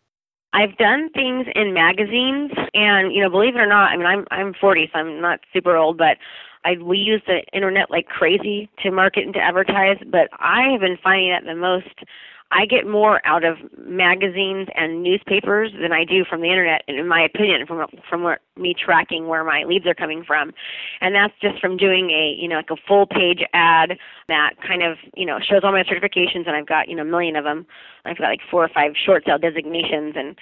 [0.53, 4.25] I've done things in magazines, and you know, believe it or not, I mean, I'm
[4.31, 6.17] I'm 40, so I'm not super old, but
[6.63, 9.97] I we use the internet like crazy to market and to advertise.
[10.05, 12.03] But I have been finding that the most
[12.51, 17.08] I get more out of magazines and newspapers than I do from the internet, in
[17.08, 20.53] my opinion, from from where, me tracking where my leads are coming from,
[21.01, 24.84] and that's just from doing a you know like a full page ad that kind
[24.84, 27.43] of you know shows all my certifications, and I've got you know a million of
[27.43, 27.65] them.
[28.05, 30.38] I've got like four or five short sale designations, and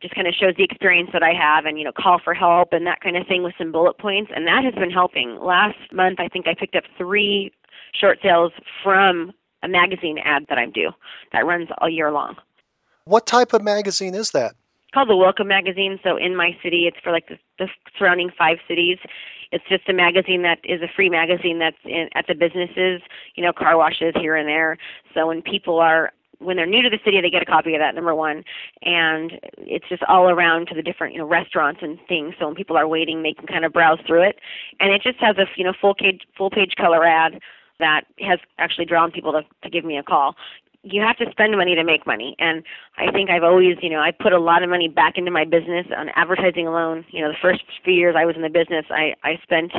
[0.00, 2.72] just kind of shows the experience that I have and you know call for help
[2.72, 5.40] and that kind of thing with some bullet points and that has been helping.
[5.40, 7.50] Last month I think I picked up 3
[7.94, 9.32] short sales from
[9.66, 10.92] a magazine ad that I do
[11.32, 12.36] that runs all year long.
[13.04, 14.52] What type of magazine is that?
[14.52, 15.98] It's called the Welcome Magazine.
[16.02, 18.98] So in my city, it's for like the, the surrounding five cities.
[19.52, 23.02] It's just a magazine that is a free magazine that's in, at the businesses,
[23.34, 24.78] you know, car washes here and there.
[25.14, 27.80] So when people are when they're new to the city, they get a copy of
[27.80, 27.94] that.
[27.94, 28.44] Number one,
[28.82, 32.34] and it's just all around to the different you know restaurants and things.
[32.38, 34.38] So when people are waiting, they can kind of browse through it,
[34.78, 37.40] and it just has a you know full page full page color ad
[37.78, 40.36] that has actually drawn people to, to give me a call.
[40.82, 42.62] You have to spend money to make money, and
[42.96, 45.44] I think I've always, you know, I put a lot of money back into my
[45.44, 47.04] business on advertising alone.
[47.10, 49.72] You know, the first few years I was in the business, I I spent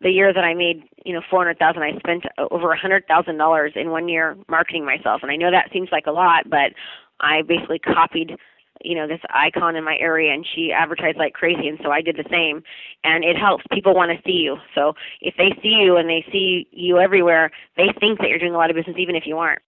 [0.00, 3.06] the year that I made, you know, four hundred thousand, I spent over a hundred
[3.06, 5.22] thousand dollars in one year marketing myself.
[5.22, 6.72] And I know that seems like a lot, but
[7.20, 8.38] I basically copied
[8.82, 12.00] you know this icon in my area and she advertised like crazy and so I
[12.00, 12.62] did the same.
[13.04, 13.64] And it helps.
[13.72, 14.58] People want to see you.
[14.74, 18.54] So if they see you and they see you everywhere they think that you're doing
[18.54, 19.62] a lot of business even if you aren't.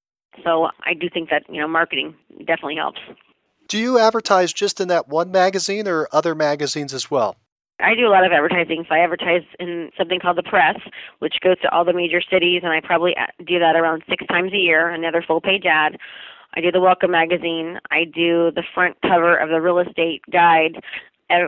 [0.44, 3.00] So I do think that you know marketing definitely helps.
[3.68, 7.36] Do you advertise just in that one magazine or other magazines as well?
[7.82, 8.84] I do a lot of advertising.
[8.88, 10.78] So I advertise in something called the press,
[11.18, 14.26] which goes to all the major cities, and I probably uh, do that around six
[14.26, 15.98] times a year, another full page ad.
[16.54, 17.78] I do the Welcome magazine.
[17.90, 20.82] I do the front cover of the real estate guide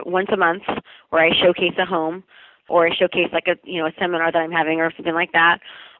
[0.05, 0.63] once a month,
[1.09, 2.23] where I showcase a home,
[2.69, 5.33] or I showcase like a you know a seminar that I'm having or something like
[5.33, 5.59] that.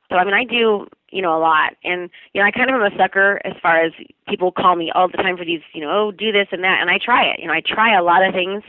[0.09, 2.75] So I mean, I do you know a lot, and you know I kind of
[2.75, 3.91] am a sucker as far as
[4.27, 6.79] people call me all the time for these you know oh do this and that,
[6.79, 7.39] and I try it.
[7.39, 8.63] You know I try a lot of things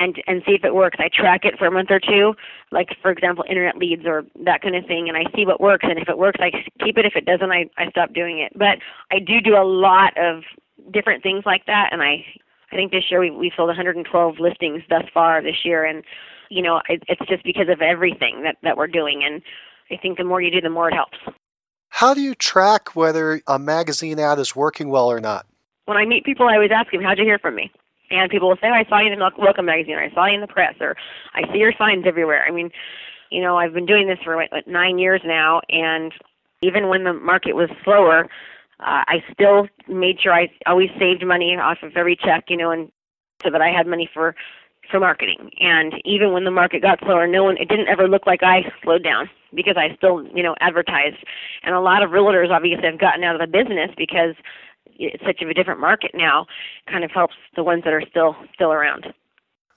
[0.00, 0.96] and and see if it works.
[0.98, 2.34] I track it for a month or two,
[2.72, 5.86] like for example, internet leads or that kind of thing, and I see what works.
[5.88, 6.50] And if it works, I
[6.82, 7.04] keep it.
[7.04, 8.52] If it doesn't, I I stop doing it.
[8.56, 8.78] But
[9.12, 10.42] I do do a lot of
[10.90, 12.24] different things like that, and I
[12.72, 16.02] I think this year we we sold 112 listings thus far this year, and
[16.48, 19.42] you know it, it's just because of everything that that we're doing, and
[19.90, 21.18] I think the more you do, the more it helps.
[21.90, 25.44] How do you track whether a magazine ad is working well or not?
[25.86, 27.70] When I meet people, I always ask them, "How'd you hear from me?"
[28.10, 30.26] And people will say, oh, I saw you in the Welcome magazine, or I saw
[30.26, 30.96] you in the press, or
[31.34, 32.44] I see your signs everywhere.
[32.46, 32.70] I mean,
[33.30, 36.12] you know, I've been doing this for what, nine years now, and
[36.62, 38.28] even when the market was slower,
[38.80, 42.70] uh, I still made sure I always saved money off of every check, you know,
[42.70, 42.90] and
[43.42, 44.34] so that I had money for
[44.90, 45.50] for marketing.
[45.60, 48.70] And even when the market got slower, no one it didn't ever look like I
[48.82, 51.18] slowed down because I still, you know, advertised.
[51.62, 54.34] And a lot of realtors obviously have gotten out of the business because
[55.00, 56.46] it's such a different market now.
[56.86, 59.12] Kind of helps the ones that are still still around.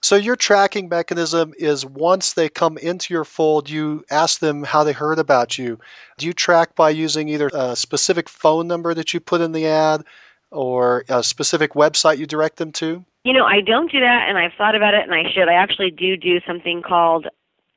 [0.01, 4.83] So your tracking mechanism is once they come into your fold, you ask them how
[4.83, 5.79] they heard about you.
[6.17, 9.65] Do you track by using either a specific phone number that you put in the
[9.65, 10.03] ad
[10.51, 13.05] or a specific website you direct them to?
[13.23, 15.47] You know, I don't do that, and I've thought about it, and I should.
[15.47, 17.27] I actually do do something called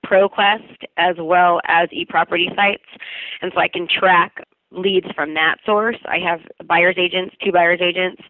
[0.05, 2.85] ProQuest as well as eProperty sites,
[3.41, 4.45] and so I can track
[4.77, 5.97] leads from that source.
[6.05, 8.23] I have buyer's agents, two buyer's agents,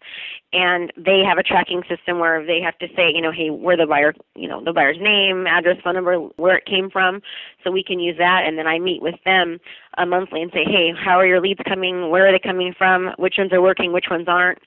[0.53, 3.77] and they have a tracking system where they have to say, you know, hey, where
[3.77, 7.21] the buyer, you know, the buyer's name, address, phone number, where it came from,
[7.63, 8.45] so we can use that.
[8.45, 9.59] And then I meet with them
[9.97, 12.09] uh, monthly and say, hey, how are your leads coming?
[12.09, 13.13] Where are they coming from?
[13.17, 13.91] Which ones are working?
[13.91, 14.59] Which ones aren't?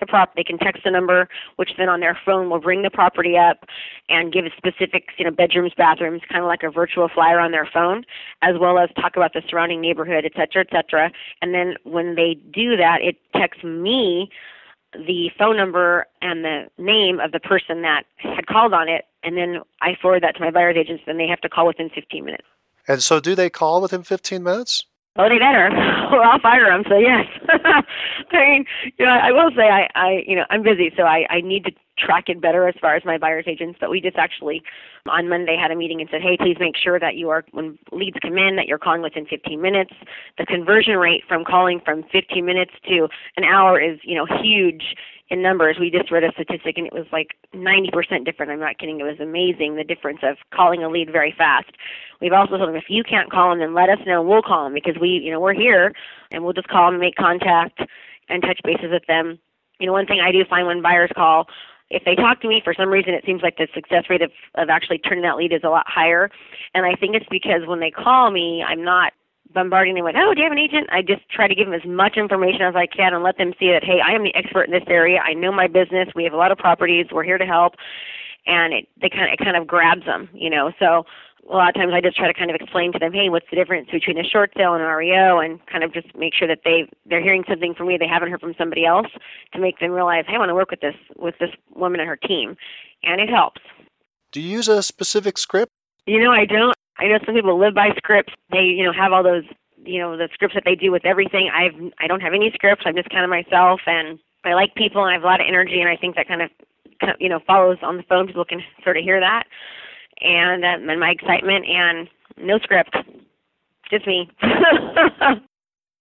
[0.00, 2.90] the prop they can text the number which then on their phone will bring the
[2.90, 3.66] property up
[4.08, 7.66] and give specifics you know bedrooms bathrooms kind of like a virtual flyer on their
[7.66, 8.04] phone
[8.42, 12.14] as well as talk about the surrounding neighborhood et cetera et cetera and then when
[12.14, 14.30] they do that it texts me
[14.92, 19.36] the phone number and the name of the person that had called on it and
[19.36, 22.24] then i forward that to my buyer's agents and they have to call within 15
[22.24, 22.44] minutes.
[22.88, 24.84] And so do they call within 15 minutes?
[25.16, 25.66] Oh, they better,
[26.12, 26.84] or I'll fire them.
[26.88, 27.82] So yes, I
[28.32, 28.64] mean,
[28.98, 31.64] you know, I will say I, I, you know, I'm busy, so I, I need
[31.64, 33.78] to track it better as far as my buyers agents.
[33.80, 34.62] But we just actually
[35.08, 37.78] on Monday had a meeting and said, hey, please make sure that you are when
[37.92, 39.92] leads come in that you're calling within 15 minutes.
[40.38, 44.96] The conversion rate from calling from 15 minutes to an hour is, you know, huge
[45.30, 45.78] in numbers.
[45.78, 48.50] We just read a statistic and it was like 90% different.
[48.52, 49.00] I'm not kidding.
[49.00, 51.70] It was amazing the difference of calling a lead very fast.
[52.20, 54.22] We've also told them if you can't call them, then let us know.
[54.22, 55.94] We'll call them because we, you know, we're here
[56.32, 57.80] and we'll just call them, make contact,
[58.28, 59.38] and touch bases with them.
[59.78, 61.48] You know, one thing I do find when buyers call,
[61.90, 64.30] if they talk to me for some reason it seems like the success rate of,
[64.54, 66.30] of actually turning that lead is a lot higher
[66.74, 69.12] and i think it's because when they call me i'm not
[69.52, 70.88] bombarding them with, oh, do you have an agent?
[70.92, 73.52] I just try to give them as much information as I can and let them
[73.58, 75.20] see that, hey, I am the expert in this area.
[75.20, 76.08] I know my business.
[76.14, 77.06] We have a lot of properties.
[77.10, 77.74] We're here to help.
[78.46, 80.72] And it, they kind of, it kind of grabs them, you know.
[80.78, 81.04] So
[81.48, 83.48] a lot of times I just try to kind of explain to them, hey, what's
[83.50, 86.48] the difference between a short sale and an REO, and kind of just make sure
[86.48, 89.08] that they they're hearing something from me they haven't heard from somebody else
[89.52, 92.08] to make them realize, hey, I want to work with this with this woman and
[92.08, 92.56] her team,
[93.02, 93.60] and it helps.
[94.32, 95.72] Do you use a specific script?
[96.06, 96.74] You know, I don't.
[96.98, 98.32] I know some people live by scripts.
[98.50, 99.44] They, you know, have all those,
[99.84, 101.50] you know, the scripts that they do with everything.
[101.52, 102.82] I've, I don't have any scripts.
[102.84, 105.46] I'm just kind of myself, and I like people, and I have a lot of
[105.48, 106.50] energy, and I think that kind of,
[107.18, 108.26] you know, follows on the phone.
[108.26, 109.44] People can sort of hear that,
[110.22, 112.96] and um, and my excitement, and no script,
[113.90, 114.30] just me.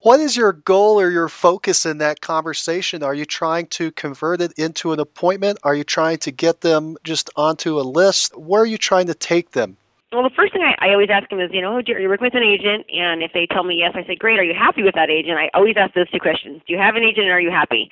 [0.02, 3.04] What is your goal or your focus in that conversation?
[3.04, 5.60] Are you trying to convert it into an appointment?
[5.64, 8.38] Are you trying to get them just onto a list?
[8.38, 9.76] Where are you trying to take them?
[10.12, 12.20] Well, the first thing I, I always ask them is, you know, do you work
[12.20, 12.84] with an agent?
[12.92, 14.40] And if they tell me yes, I say, great.
[14.40, 15.38] Are you happy with that agent?
[15.38, 16.64] I always ask those two questions.
[16.66, 17.92] Do you have an agent and are you happy?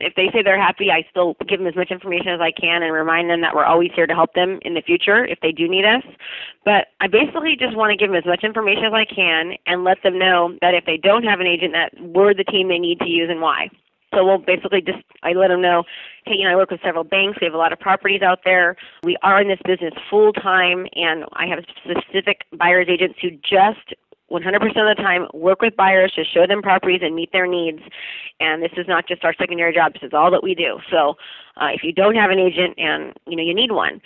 [0.00, 2.82] If they say they're happy, I still give them as much information as I can
[2.82, 5.52] and remind them that we're always here to help them in the future if they
[5.52, 6.02] do need us.
[6.64, 9.84] But I basically just want to give them as much information as I can and
[9.84, 12.78] let them know that if they don't have an agent, that we're the team they
[12.78, 13.68] need to use and why.
[14.14, 15.84] So we'll basically just, I let them know,
[16.24, 17.38] hey, you know, I work with several banks.
[17.40, 18.76] We have a lot of properties out there.
[19.02, 23.94] We are in this business full time, and I have specific buyer's agents who just
[24.30, 27.80] 100% of the time work with buyers to show them properties and meet their needs.
[28.40, 29.94] And this is not just our secondary job.
[29.94, 30.78] This is all that we do.
[30.90, 31.16] So
[31.56, 34.00] uh, if you don't have an agent and, you know, you need one,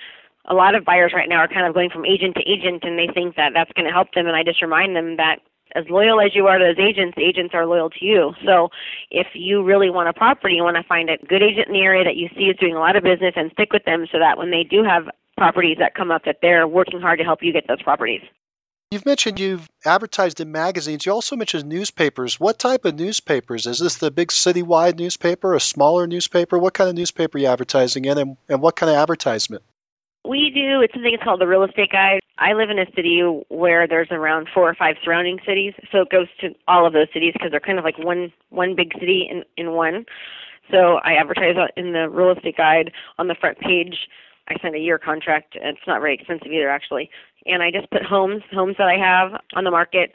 [0.47, 2.99] a lot of buyers right now are kind of going from agent to agent and
[2.99, 5.41] they think that that's going to help them and I just remind them that
[5.74, 8.35] as loyal as you are to those agents, agents are loyal to you.
[8.44, 8.70] So
[9.11, 11.80] if you really want a property, you want to find a good agent in the
[11.80, 14.18] area that you see is doing a lot of business and stick with them so
[14.18, 17.42] that when they do have properties that come up that they're working hard to help
[17.42, 18.23] you get those properties.
[18.92, 21.06] You've mentioned you've advertised in magazines.
[21.06, 22.38] You also mentioned newspapers.
[22.38, 23.66] What type of newspapers?
[23.66, 26.58] Is this the big citywide newspaper, a smaller newspaper?
[26.58, 29.62] What kind of newspaper are you advertising in, and, and what kind of advertisement?
[30.29, 30.83] We do.
[30.83, 32.20] It's something it's called the Real Estate Guide.
[32.43, 36.11] I live in a city where there's around four or five surrounding cities, so it
[36.11, 39.29] goes to all of those cities because they're kind of like one one big city
[39.31, 40.05] in in one.
[40.71, 44.09] So I advertise in the Real Estate Guide on the front page.
[44.49, 45.55] I signed a year contract.
[45.55, 47.11] It's not very expensive either, actually.
[47.47, 50.13] And I just put homes, homes that I have on the market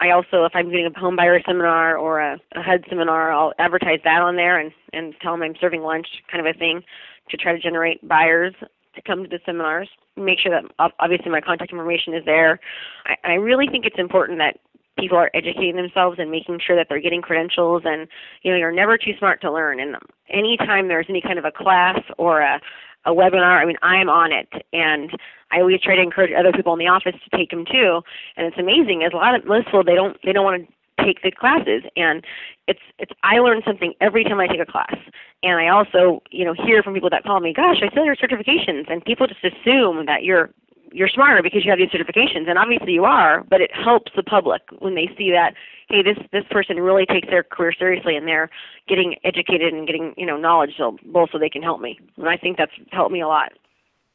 [0.00, 3.52] I also, if I'm doing a home buyer seminar or a, a HUD seminar, I'll
[3.58, 6.82] advertise that on there and, and tell them I'm serving lunch, kind of a thing,
[7.28, 8.54] to try to generate buyers
[9.00, 9.88] to come to the seminars.
[10.16, 12.60] Make sure that obviously my contact information is there.
[13.06, 14.58] I, I really think it's important that
[14.98, 18.06] people are educating themselves and making sure that they're getting credentials and
[18.42, 19.96] you know you're never too smart to learn and
[20.28, 22.60] anytime there's any kind of a class or a
[23.06, 25.16] a webinar i mean i'm on it and
[25.52, 28.02] i always try to encourage other people in the office to take them too
[28.36, 30.72] and it's amazing as a lot of most people they don't they don't want to
[31.04, 32.24] take the classes and
[32.66, 34.96] it's it's I learn something every time I take a class.
[35.42, 38.16] And I also, you know, hear from people that call me, gosh, I saw your
[38.16, 40.50] certifications and people just assume that you're
[40.92, 44.22] you're smarter because you have these certifications and obviously you are, but it helps the
[44.22, 45.54] public when they see that
[45.88, 48.50] hey, this this person really takes their career seriously and they're
[48.88, 51.98] getting educated and getting, you know, knowledge both so they can help me.
[52.16, 53.52] And I think that's helped me a lot.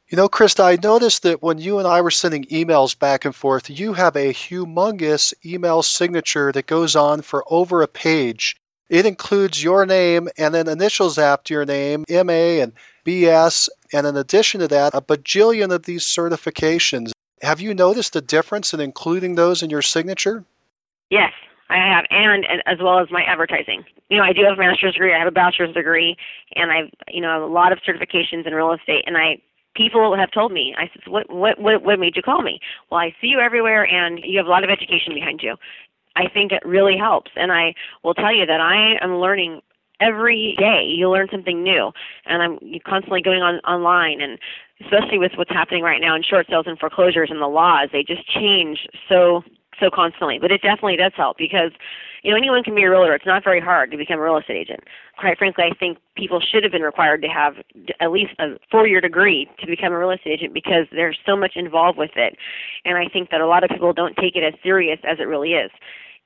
[0.08, 3.34] You know, Krista, I noticed that when you and I were sending emails back and
[3.34, 8.54] forth, you have a humongous email signature that goes on for over a page.
[8.88, 12.72] It includes your name and then initials after your name, MA and
[13.04, 17.10] BS, and in addition to that, a bajillion of these certifications.
[17.42, 20.44] Have you noticed a difference in including those in your signature?
[21.10, 21.32] Yes,
[21.68, 23.84] I have, and, as well as my advertising.
[24.08, 26.16] You know, I do have a master's degree, I have a bachelor's degree,
[26.54, 29.40] and I've you know a lot of certifications in real estate, and I
[29.76, 30.74] people have told me.
[30.76, 32.60] I said, what, what, what, made you call me?
[32.90, 35.56] Well, I see you everywhere and you have a lot of education behind you.
[36.16, 37.30] I think it really helps.
[37.36, 39.60] And I will tell you that I am learning
[40.00, 40.84] every day.
[40.84, 41.92] You learn something new.
[42.24, 44.38] And I'm constantly going on online and
[44.80, 48.02] especially with what's happening right now in short sales and foreclosures and the laws, they
[48.02, 49.42] just change so
[49.80, 50.38] so constantly.
[50.38, 51.72] But it definitely does help because
[52.26, 53.14] you know anyone can be a realtor.
[53.14, 54.80] It's not very hard to become a real estate agent.
[55.16, 57.54] Quite frankly, I think people should have been required to have
[58.00, 61.52] at least a four-year degree to become a real estate agent because there's so much
[61.54, 62.36] involved with it.
[62.84, 65.28] And I think that a lot of people don't take it as serious as it
[65.28, 65.70] really is.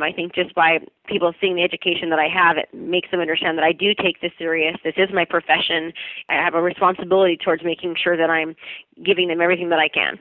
[0.00, 3.58] I think just by people seeing the education that I have, it makes them understand
[3.58, 4.78] that I do take this serious.
[4.82, 5.92] This is my profession.
[6.30, 8.56] I have a responsibility towards making sure that I'm
[9.04, 10.18] giving them everything that I can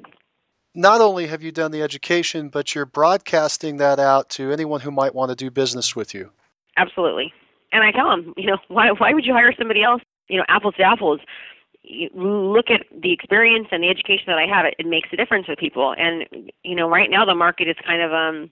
[0.80, 4.92] not only have you done the education, but you're broadcasting that out to anyone who
[4.92, 6.32] might want to do business with you.
[6.78, 7.34] Absolutely.
[7.74, 10.02] And I tell them, you know, why why would you hire somebody else?
[10.30, 11.20] You know, apples to apples.
[11.84, 14.66] You look at the experience and the education that I have.
[14.66, 15.94] It, it makes a difference with people.
[15.98, 18.50] And you know, right now the market is kind of um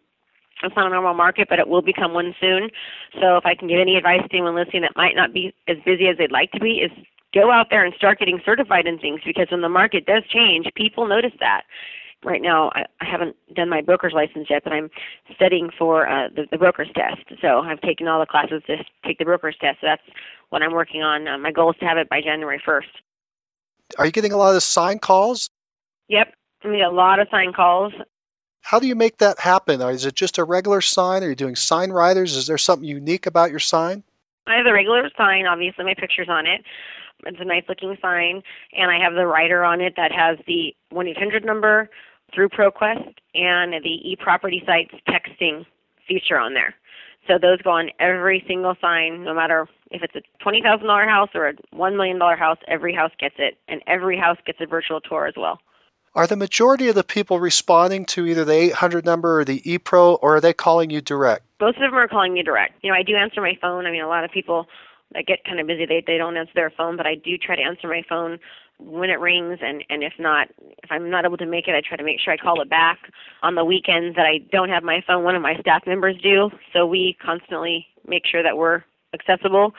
[0.63, 2.69] it's not a normal market, but it will become one soon.
[3.21, 5.77] So if I can give any advice to anyone listening that might not be as
[5.85, 6.91] busy as they'd like to be, is
[7.33, 10.67] go out there and start getting certified in things because when the market does change,
[10.75, 11.63] people notice that
[12.23, 14.89] right now I, I haven't done my broker's license yet, but I'm
[15.35, 17.21] studying for uh, the, the broker's test.
[17.41, 19.79] So I've taken all the classes to take the broker's test.
[19.81, 20.03] So that's
[20.49, 21.27] what I'm working on.
[21.27, 22.85] Uh, my goal is to have it by January 1st.
[23.97, 25.49] Are you getting a lot of sign calls?
[26.09, 27.93] Yep, I mean a lot of sign calls.
[28.61, 29.79] How do you make that happen?
[29.81, 31.23] Is it just a regular sign?
[31.23, 32.35] Are you doing sign riders?
[32.35, 34.03] Is there something unique about your sign?
[34.45, 36.63] I have a regular sign, obviously my picture's on it.
[37.25, 38.43] It's a nice looking sign,
[38.73, 41.89] and I have the rider on it that has the 1 800 number
[42.33, 45.65] through ProQuest and the eProperty Sites texting
[46.07, 46.75] feature on there.
[47.27, 51.49] So those go on every single sign, no matter if it's a $20,000 house or
[51.49, 55.27] a $1 million house, every house gets it, and every house gets a virtual tour
[55.27, 55.59] as well.
[56.15, 60.17] Are the majority of the people responding to either the 800 number or the ePro,
[60.21, 61.43] or are they calling you direct?
[61.59, 62.75] Both of them are calling me direct.
[62.81, 63.85] You know, I do answer my phone.
[63.85, 64.67] I mean, a lot of people
[65.13, 67.55] that get kind of busy, they, they don't answer their phone, but I do try
[67.55, 68.39] to answer my phone
[68.79, 70.47] when it rings and and if not
[70.83, 72.69] if i'm not able to make it i try to make sure i call it
[72.69, 72.99] back.
[73.41, 76.51] On the weekends that i don't have my phone one of my staff members do
[76.73, 78.83] so we constantly make sure that we're
[79.13, 79.73] accessible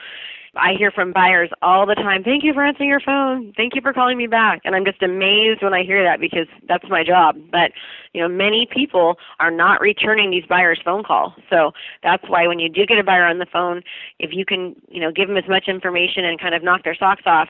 [0.55, 3.81] i hear from buyers all the time thank you for answering your phone thank you
[3.81, 7.03] for calling me back and i'm just amazed when i hear that because that's my
[7.03, 7.71] job but
[8.13, 11.71] you know many people are not returning these buyers phone calls so
[12.03, 13.81] that's why when you do get a buyer on the phone
[14.19, 16.95] if you can you know give them as much information and kind of knock their
[16.95, 17.49] socks off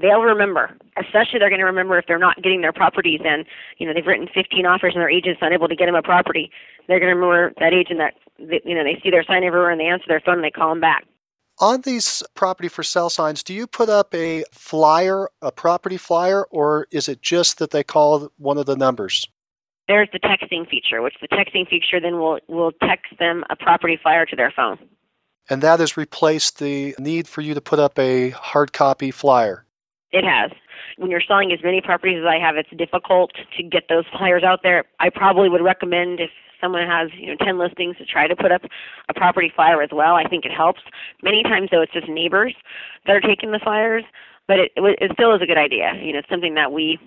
[0.00, 0.76] they'll remember.
[0.96, 3.44] Especially they're going to remember if they're not getting their properties and,
[3.78, 6.50] you know, they've written 15 offers and their agent's unable to get them a property.
[6.88, 8.14] They're going to remember that agent that,
[8.64, 10.70] you know, they see their sign everywhere and they answer their phone and they call
[10.70, 11.06] them back.
[11.60, 16.44] On these property for sale signs, do you put up a flyer, a property flyer,
[16.50, 19.28] or is it just that they call one of the numbers?
[19.86, 23.98] There's the texting feature, which the texting feature then will will text them a property
[24.02, 24.78] flyer to their phone.
[25.48, 29.66] And that has replaced the need for you to put up a hard copy flyer.
[30.10, 30.50] It has.
[30.96, 34.42] When you're selling as many properties as I have, it's difficult to get those flyers
[34.42, 34.84] out there.
[35.00, 38.52] I probably would recommend if someone has you know 10 listings to try to put
[38.52, 38.62] up
[39.08, 40.14] a property flyer as well.
[40.14, 40.80] I think it helps.
[41.22, 42.54] Many times though, it's just neighbors
[43.06, 44.04] that are taking the flyers,
[44.46, 45.94] but it, it still is a good idea.
[46.00, 46.98] You know, it's something that we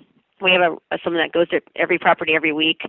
[0.41, 2.81] we have a, a someone that goes to every property every week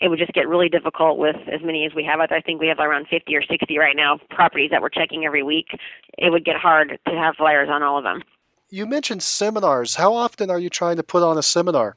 [0.00, 2.20] it would just get really difficult with as many as we have.
[2.20, 5.42] I think we have around 50 or 60 right now properties that we're checking every
[5.42, 5.68] week.
[6.16, 8.22] It would get hard to have flyers on all of them.
[8.70, 9.94] You mentioned seminars.
[9.94, 11.96] How often are you trying to put on a seminar?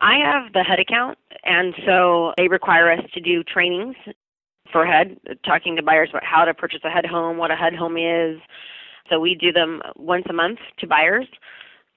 [0.00, 3.96] I have the HUD account, and so they require us to do trainings
[4.70, 7.74] for HUD, talking to buyers about how to purchase a HUD home, what a HUD
[7.74, 8.40] home is.
[9.08, 11.26] So we do them once a month to buyers.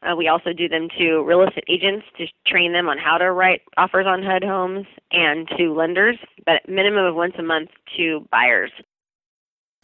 [0.01, 3.31] Uh, we also do them to real estate agents to train them on how to
[3.31, 8.25] write offers on HUD homes and to lenders, but minimum of once a month to
[8.31, 8.71] buyers.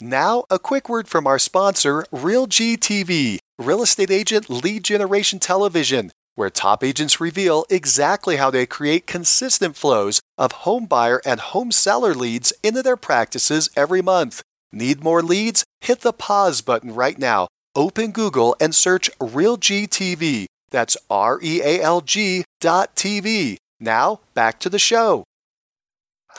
[0.02, 6.12] Now, a quick word from our sponsor, RealG TV, real estate agent lead generation television,
[6.36, 11.72] where top agents reveal exactly how they create consistent flows of home buyer and home
[11.72, 14.42] seller leads into their practices every month.
[14.72, 15.64] Need more leads?
[15.82, 20.46] Hit the pause button right now open Google and search RealG TV.
[20.72, 23.58] That's R E A L G dot TV.
[23.80, 25.24] Now, back to the show.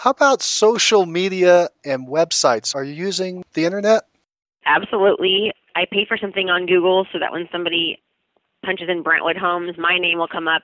[0.01, 2.75] How about social media and websites?
[2.75, 4.05] Are you using the internet?
[4.67, 5.53] Absolutely.
[5.77, 8.03] I pay for something on Google so that when somebody
[8.64, 10.62] punches in Brentwood Homes, my name will come up,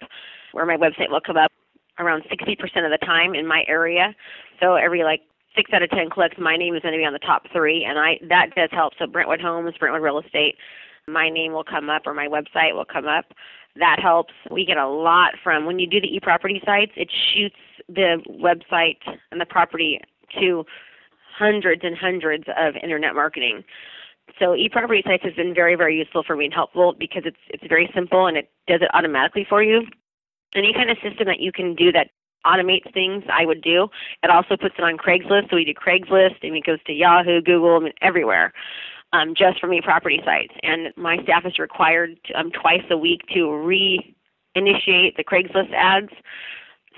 [0.54, 1.52] or my website will come up
[1.98, 4.14] around 60% of the time in my area.
[4.58, 5.20] So every like
[5.54, 7.84] six out of ten clicks, my name is going to be on the top three,
[7.84, 8.94] and I that does help.
[8.98, 10.56] So Brentwood Homes, Brentwood Real Estate,
[11.06, 13.26] my name will come up or my website will come up.
[13.76, 14.32] That helps.
[14.50, 16.92] We get a lot from when you do the e-property sites.
[16.96, 17.56] It shoots
[17.86, 18.98] the website
[19.30, 20.00] and the property
[20.40, 20.64] to
[21.36, 23.64] hundreds and hundreds of internet marketing.
[24.38, 27.64] So e-property sites has been very, very useful for me and helpful because it's it's
[27.68, 29.86] very simple and it does it automatically for you.
[30.54, 32.10] Any kind of system that you can do that
[32.44, 33.88] automates things I would do.
[34.22, 37.40] It also puts it on Craigslist, so we do Craigslist, and it goes to Yahoo,
[37.40, 38.52] Google, I mean, everywhere,
[39.12, 40.52] um, just for me property sites.
[40.62, 46.12] And my staff is required to, um, twice a week to re-initiate the Craigslist ads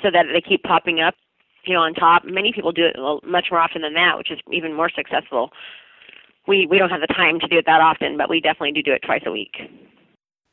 [0.02, 1.14] so that they keep popping up,
[1.64, 2.24] you know, on top.
[2.24, 5.52] Many people do it much more often than that, which is even more successful.
[6.46, 8.82] We we don't have the time to do it that often, but we definitely do
[8.82, 9.70] do it twice a week.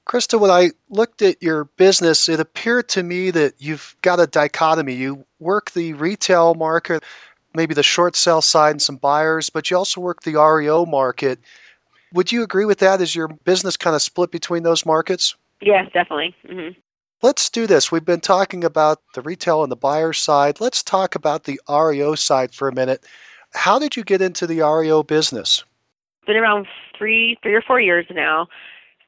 [0.07, 4.27] Krista, when I looked at your business, it appeared to me that you've got a
[4.27, 4.93] dichotomy.
[4.93, 7.03] You work the retail market,
[7.53, 11.39] maybe the short sale side and some buyers, but you also work the REO market.
[12.13, 12.99] Would you agree with that?
[12.99, 15.35] Is your business kind of split between those markets?
[15.61, 16.35] Yes, definitely.
[16.47, 16.79] Mm-hmm.
[17.21, 17.91] Let's do this.
[17.91, 20.59] We've been talking about the retail and the buyer side.
[20.59, 23.05] Let's talk about the REO side for a minute.
[23.53, 25.63] How did you get into the REO business?
[26.27, 26.67] Been around
[26.97, 28.47] three, three or four years now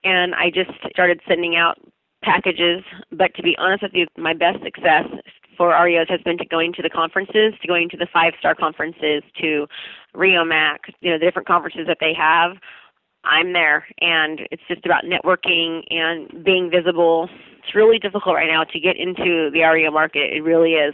[0.04, 1.80] and I just started sending out
[2.24, 2.84] packages.
[3.12, 5.06] But to be honest with you, my best success
[5.58, 8.56] for REOs has been to going to the conferences, to going to the five star
[8.56, 9.68] conferences, to
[10.16, 12.58] REOMAC, you know, the different conferences that they have.
[13.26, 17.30] I'm there, and it's just about networking and being visible.
[17.64, 20.34] It's really difficult right now to get into the REO market.
[20.34, 20.94] It really is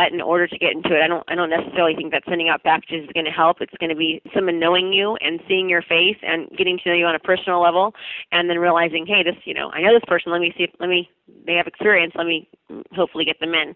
[0.00, 2.48] but in order to get into it, I don't I don't necessarily think that sending
[2.48, 3.60] out packages is going to help.
[3.60, 6.94] It's going to be someone knowing you and seeing your face and getting to know
[6.94, 7.94] you on a personal level,
[8.32, 10.32] and then realizing, hey, this you know I know this person.
[10.32, 11.10] Let me see if let me
[11.44, 12.14] they have experience.
[12.16, 12.48] Let me
[12.94, 13.74] hopefully get them in.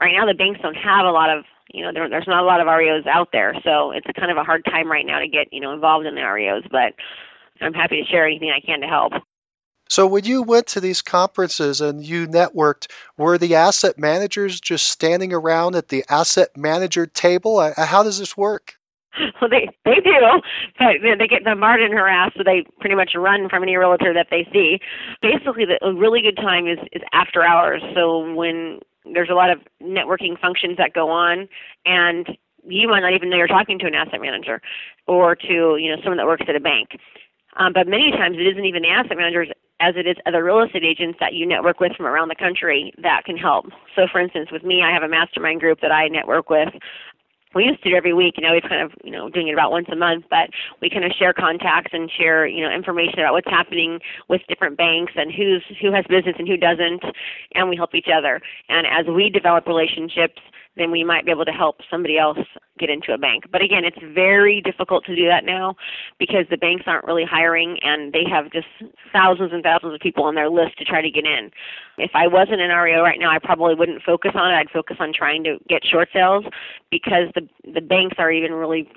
[0.00, 2.46] Right now, the banks don't have a lot of you know there, there's not a
[2.46, 5.28] lot of REOs out there, so it's kind of a hard time right now to
[5.28, 6.68] get you know involved in the REOs.
[6.72, 6.94] But
[7.60, 9.12] I'm happy to share anything I can to help.
[9.90, 12.88] So when you went to these conferences and you networked,
[13.18, 17.58] were the asset managers just standing around at the asset manager table?
[17.58, 18.76] Uh, how does this work?
[19.40, 20.40] Well, they they do,
[20.78, 24.28] but they get bombarded and harassed, so they pretty much run from any realtor that
[24.30, 24.78] they see.
[25.20, 27.82] Basically, the, a really good time is is after hours.
[27.92, 28.78] So when
[29.12, 31.48] there's a lot of networking functions that go on,
[31.84, 34.62] and you might not even know you're talking to an asset manager
[35.08, 36.96] or to you know someone that works at a bank.
[37.56, 39.48] Um, but many times it isn't even the asset managers
[39.80, 42.92] as it is other real estate agents that you network with from around the country
[43.02, 43.66] that can help.
[43.96, 46.68] So, for instance, with me, I have a mastermind group that I network with.
[47.52, 48.34] We used to do it every week.
[48.36, 50.50] You know, we've kind of, you know, doing it about once a month, but
[50.80, 54.76] we kind of share contacts and share, you know, information about what's happening with different
[54.76, 57.02] banks and who's who has business and who doesn't,
[57.56, 58.40] and we help each other.
[58.68, 60.40] And as we develop relationships,
[60.76, 62.38] then we might be able to help somebody else
[62.80, 63.44] get into a bank.
[63.52, 65.76] But again, it's very difficult to do that now
[66.18, 68.68] because the banks aren't really hiring and they have just
[69.12, 71.50] thousands and thousands of people on their list to try to get in.
[71.98, 74.56] If I wasn't in REO right now, I probably wouldn't focus on it.
[74.56, 76.44] I'd focus on trying to get short sales
[76.90, 78.88] because the the banks are even really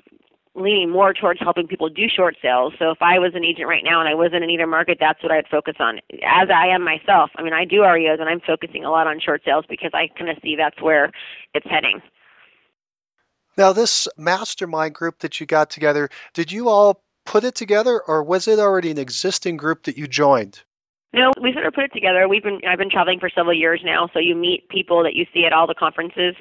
[0.54, 2.74] leaning more towards helping people do short sales.
[2.78, 5.22] So if I was an agent right now and I wasn't in either market, that's
[5.22, 5.98] what I'd focus on.
[6.24, 9.18] As I am myself, I mean, I do REOs and I'm focusing a lot on
[9.18, 11.10] short sales because I kind of see that's where
[11.54, 12.00] it's heading.
[13.56, 18.22] Now, this mastermind group that you got together, did you all put it together or
[18.22, 20.62] was it already an existing group that you joined?
[21.12, 22.26] No, we sort of put it together.
[22.28, 25.26] We've been I've been traveling for several years now, so you meet people that you
[25.32, 26.34] see at all the conferences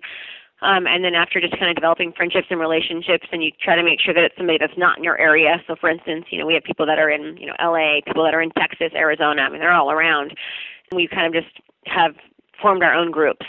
[0.62, 3.84] Um, and then after just kind of developing friendships and relationships, and you try to
[3.84, 5.62] make sure that it's somebody that's not in your area.
[5.68, 8.24] So, for instance, you know, we have people that are in, you know, LA, people
[8.24, 9.42] that are in Texas, Arizona.
[9.44, 10.30] I mean, they're all around.
[10.90, 11.56] And we kind of just
[11.86, 12.16] have
[12.62, 13.46] formed our own groups.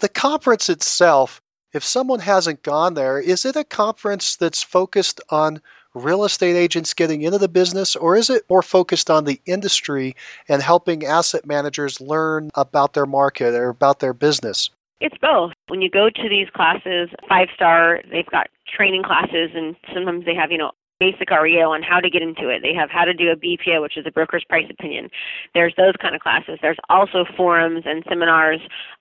[0.00, 1.40] The conference itself,
[1.72, 5.60] if someone hasn't gone there, is it a conference that's focused on
[5.94, 10.14] real estate agents getting into the business, or is it more focused on the industry
[10.48, 14.70] and helping asset managers learn about their market or about their business?
[15.00, 15.52] It's both.
[15.68, 20.34] When you go to these classes, five star, they've got training classes, and sometimes they
[20.34, 22.60] have, you know, basic REO on how to get into it.
[22.62, 25.10] They have how to do a BPO, which is a broker's price opinion.
[25.54, 26.58] There's those kind of classes.
[26.60, 28.60] There's also forums and seminars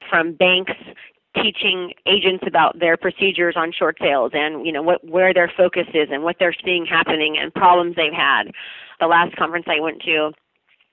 [0.09, 0.77] from banks
[1.35, 5.87] teaching agents about their procedures on short sales and you know what where their focus
[5.93, 8.51] is and what they're seeing happening and problems they've had.
[8.99, 10.31] The last conference I went to,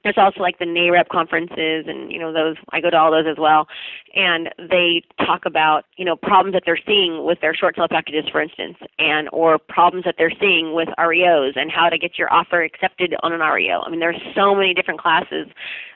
[0.07, 3.26] there's also like the NAREP conferences and you know those I go to all those
[3.26, 3.66] as well
[4.14, 8.28] and they talk about you know problems that they're seeing with their short sale packages
[8.30, 12.32] for instance and or problems that they're seeing with REOs and how to get your
[12.32, 13.80] offer accepted on an REO.
[13.80, 15.48] I mean there's so many different classes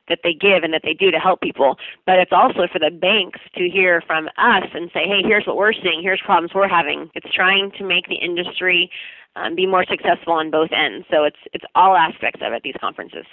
[0.08, 2.90] that they give and that they do to help people but it's also for the
[2.90, 6.66] banks to hear from us and say hey here's what we're seeing here's problems we're
[6.66, 7.08] having.
[7.14, 8.90] It's trying to make the industry
[9.36, 11.06] um, be more successful on both ends.
[11.12, 13.26] So it's it's all aspects of it these conferences.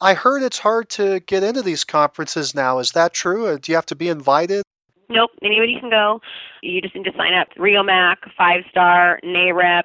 [0.00, 2.78] I heard it's hard to get into these conferences now.
[2.78, 3.58] Is that true?
[3.58, 4.64] Do you have to be invited?
[5.08, 6.20] Nope, anybody can go.
[6.62, 7.48] You just need to sign up.
[7.56, 9.84] REOMAC, Five Star, NAREP.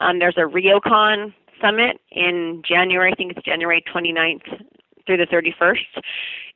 [0.00, 3.12] Um, there's a REOCon summit in January.
[3.12, 4.62] I think it's January 29th
[5.06, 6.02] through the 31st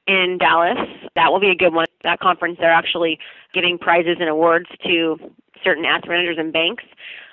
[0.07, 0.79] in Dallas.
[1.15, 1.87] That will be a good one.
[2.03, 3.19] That conference, they're actually
[3.53, 5.19] giving prizes and awards to
[5.63, 6.85] certain asset managers and banks.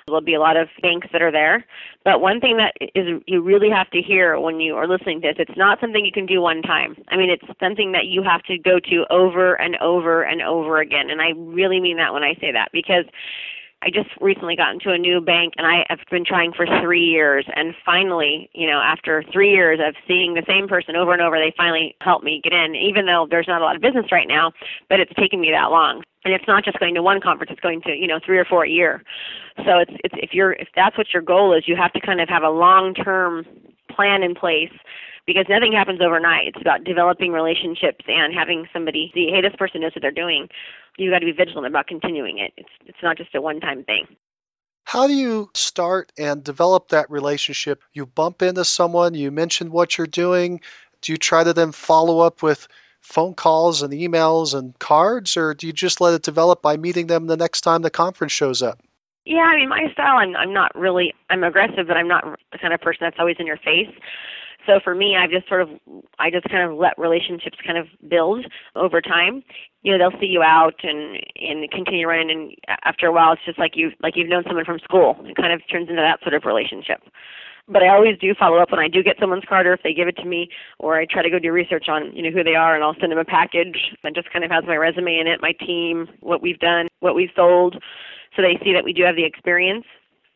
[0.06, 1.64] There'll be a lot of banks that are there.
[2.04, 5.28] But one thing that is you really have to hear when you are listening to
[5.28, 6.96] this, it's not something you can do one time.
[7.08, 10.80] I mean, it's something that you have to go to over and over and over
[10.80, 11.10] again.
[11.10, 13.04] And I really mean that when I say that because
[13.82, 17.04] I just recently got into a new bank and I have been trying for three
[17.04, 21.20] years and finally, you know, after three years of seeing the same person over and
[21.20, 24.12] over, they finally helped me get in, even though there's not a lot of business
[24.12, 24.52] right now,
[24.88, 26.04] but it's taken me that long.
[26.24, 28.44] And it's not just going to one conference, it's going to, you know, three or
[28.44, 29.02] four a year.
[29.64, 32.20] So it's it's if you're if that's what your goal is, you have to kind
[32.20, 33.44] of have a long term
[33.90, 34.72] plan in place
[35.26, 36.48] because nothing happens overnight.
[36.48, 40.48] It's about developing relationships and having somebody see, hey, this person knows what they're doing.
[40.98, 42.52] You got to be vigilant about continuing it.
[42.56, 44.06] It's it's not just a one-time thing.
[44.84, 47.82] How do you start and develop that relationship?
[47.92, 50.60] You bump into someone, you mention what you're doing.
[51.02, 52.66] Do you try to then follow up with
[53.00, 57.06] phone calls and emails and cards, or do you just let it develop by meeting
[57.06, 58.80] them the next time the conference shows up?
[59.24, 62.58] Yeah, I mean, my style, I'm, I'm not really, I'm aggressive, but I'm not the
[62.58, 63.90] kind of person that's always in your face.
[64.66, 65.70] So for me, I've just sort of,
[66.18, 68.46] I just kind of let relationships kind of build
[68.76, 69.42] over time.
[69.82, 73.44] You know, they'll see you out and and continue running, and after a while, it's
[73.44, 75.16] just like you like you've known someone from school.
[75.24, 77.02] It kind of turns into that sort of relationship.
[77.68, 79.94] But I always do follow up when I do get someone's card, or if they
[79.94, 82.44] give it to me, or I try to go do research on you know who
[82.44, 85.18] they are, and I'll send them a package that just kind of has my resume
[85.18, 87.82] in it, my team, what we've done, what we've sold,
[88.36, 89.84] so they see that we do have the experience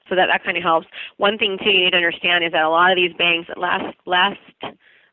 [0.09, 0.87] so that that kind of helps.
[1.17, 3.97] One thing too you need to understand is that a lot of these banks last
[4.05, 4.39] last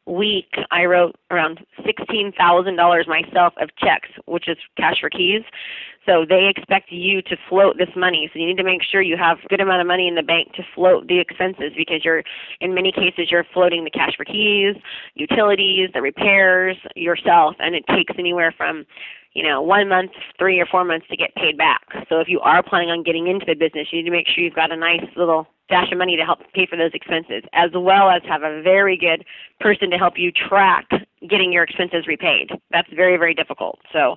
[0.06, 5.44] week I wrote around sixteen thousand dollars myself of checks, which is cash for keys.
[6.06, 8.30] So they expect you to float this money.
[8.34, 10.24] So you need to make sure you have a good amount of money in the
[10.24, 12.24] bank to float the expenses because you're
[12.60, 14.76] in many cases you're floating the cash for keys,
[15.14, 18.86] utilities, the repairs yourself and it takes anywhere from
[19.34, 21.82] you know, one month, three or four months to get paid back.
[22.08, 24.44] So if you are planning on getting into the business, you need to make sure
[24.44, 27.72] you've got a nice little dash of money to help pay for those expenses, as
[27.74, 29.26] well as have a very good
[29.60, 30.88] person to help you track
[31.28, 32.52] getting your expenses repaid.
[32.70, 33.80] That's very, very difficult.
[33.92, 34.12] So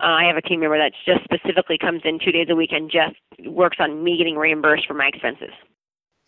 [0.00, 2.72] uh, I have a team member that just specifically comes in two days a week
[2.72, 5.54] and just works on me getting reimbursed for my expenses.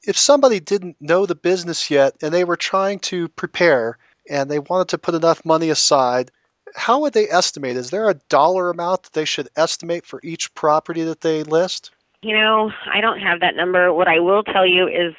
[0.05, 3.99] If somebody didn't know the business yet and they were trying to prepare
[4.31, 6.31] and they wanted to put enough money aside,
[6.75, 7.77] how would they estimate?
[7.77, 11.91] Is there a dollar amount that they should estimate for each property that they list?
[12.23, 13.93] You know, I don't have that number.
[13.93, 15.15] What I will tell you is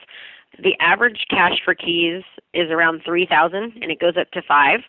[0.59, 2.23] the average cash for keys
[2.53, 4.79] is around 3000 and it goes up to 5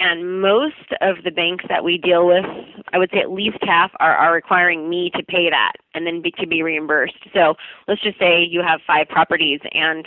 [0.00, 2.46] and most of the banks that we deal with,
[2.92, 6.22] I would say at least half are, are requiring me to pay that and then
[6.22, 7.18] be, to be reimbursed.
[7.34, 7.54] So
[7.86, 10.06] let's just say you have five properties and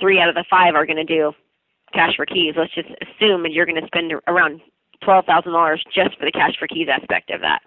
[0.00, 1.34] three out of the five are going to do
[1.92, 2.54] cash for keys.
[2.56, 4.62] Let's just assume that you're going to spend around
[5.02, 7.60] twelve thousand dollars just for the cash for keys aspect of that.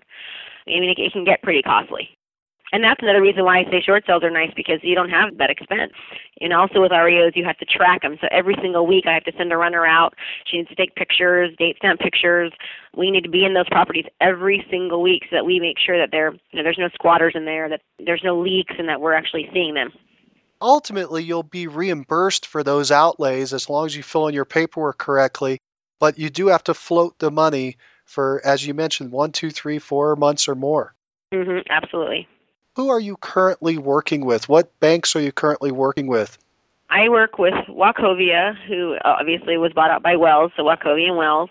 [0.65, 2.16] I mean, it, it can get pretty costly.
[2.73, 5.37] And that's another reason why I say short sales are nice because you don't have
[5.37, 5.93] that expense.
[6.41, 8.17] And also with REOs, you have to track them.
[8.19, 10.15] So every single week, I have to send a runner out.
[10.45, 12.51] She needs to take pictures, date stamp pictures.
[12.95, 15.97] We need to be in those properties every single week so that we make sure
[15.97, 18.99] that there, you know, there's no squatters in there, that there's no leaks, and that
[18.99, 19.91] we're actually seeing them.
[20.61, 24.97] Ultimately, you'll be reimbursed for those outlays as long as you fill in your paperwork
[24.97, 25.59] correctly.
[25.99, 29.79] But you do have to float the money for, as you mentioned, one, two, three,
[29.79, 30.95] four months or more.
[31.31, 32.27] hmm absolutely.
[32.77, 34.47] Who are you currently working with?
[34.47, 36.37] What banks are you currently working with?
[36.91, 41.17] I work with Wachovia, who uh, obviously was bought out by Wells, so Wachovia and
[41.17, 41.49] Wells,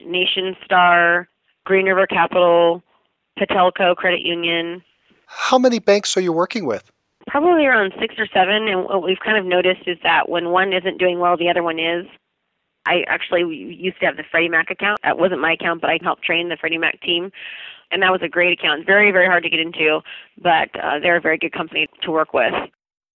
[0.00, 1.26] Nationstar,
[1.64, 2.80] Green River Capital,
[3.36, 4.84] Patelco Credit Union.
[5.26, 6.88] How many banks are you working with?
[7.26, 10.72] Probably around six or seven, and what we've kind of noticed is that when one
[10.72, 12.06] isn't doing well, the other one is.
[12.86, 15.00] I actually used to have the Freddie Mac account.
[15.02, 17.32] That wasn't my account, but I helped train the Freddie Mac team
[17.92, 18.86] and that was a great account.
[18.86, 20.00] Very, very hard to get into,
[20.40, 22.52] but uh, they're a very good company to work with.
[22.52, 22.68] Are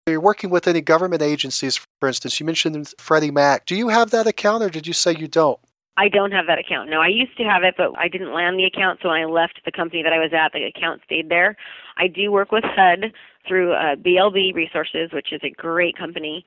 [0.06, 2.38] You're working with any government agencies, for instance.
[2.38, 3.66] You mentioned Freddie Mac.
[3.66, 5.58] Do you have that account, or did you say you don't?
[5.96, 6.90] I don't have that account.
[6.90, 9.24] No, I used to have it, but I didn't land the account, so when I
[9.24, 11.56] left the company that I was at, the account stayed there.
[11.96, 13.12] I do work with HUD
[13.48, 16.44] through uh, BLB Resources, which is a great company.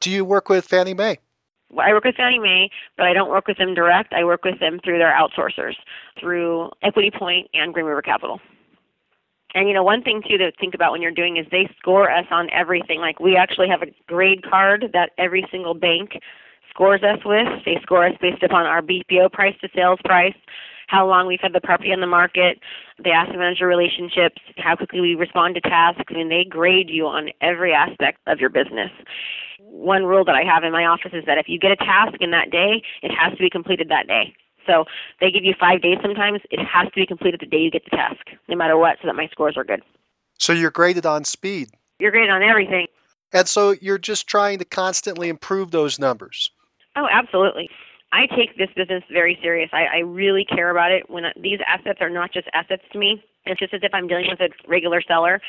[0.00, 1.18] Do you work with Fannie Mae?
[1.78, 4.12] I work with Fannie Mae, but I don't work with them direct.
[4.12, 5.74] I work with them through their outsourcers,
[6.18, 8.40] through Equity Point and Green River Capital.
[9.54, 12.10] And you know, one thing too to think about when you're doing is they score
[12.10, 13.00] us on everything.
[13.00, 16.18] Like we actually have a grade card that every single bank
[16.70, 17.46] scores us with.
[17.64, 20.36] They score us based upon our BPO price to sales price,
[20.92, 22.60] how long we've had the property on the market,
[23.02, 26.04] the asset manager relationships, how quickly we respond to tasks.
[26.08, 28.90] I mean, they grade you on every aspect of your business
[29.58, 32.20] one rule that I have in my office is that if you get a task
[32.20, 34.34] in that day, it has to be completed that day.
[34.66, 34.84] So
[35.18, 36.40] they give you five days sometimes.
[36.50, 39.08] It has to be completed the day you get the task, no matter what, so
[39.08, 39.82] that my scores are good.
[40.38, 41.70] So you're graded on speed.
[41.98, 42.86] You're graded on everything.
[43.32, 46.50] And so you're just trying to constantly improve those numbers.
[46.96, 47.70] Oh, absolutely.
[48.12, 49.70] I take this business very serious.
[49.72, 51.08] I, I really care about it.
[51.08, 54.06] When I, these assets are not just assets to me, it's just as if I'm
[54.06, 55.40] dealing with a regular seller.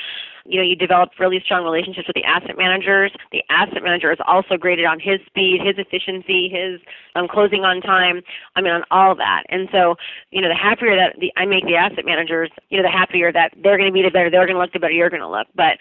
[0.46, 3.12] You know, you develop really strong relationships with the asset managers.
[3.32, 6.80] The asset manager is also graded on his speed, his efficiency, his
[7.16, 8.22] um, closing on time.
[8.56, 9.44] I mean, on all that.
[9.50, 9.96] And so,
[10.32, 13.32] you know, the happier that the, I make the asset managers, you know, the happier
[13.32, 15.22] that they're going to be the better they're going to look, the better you're going
[15.22, 15.48] to look.
[15.54, 15.78] But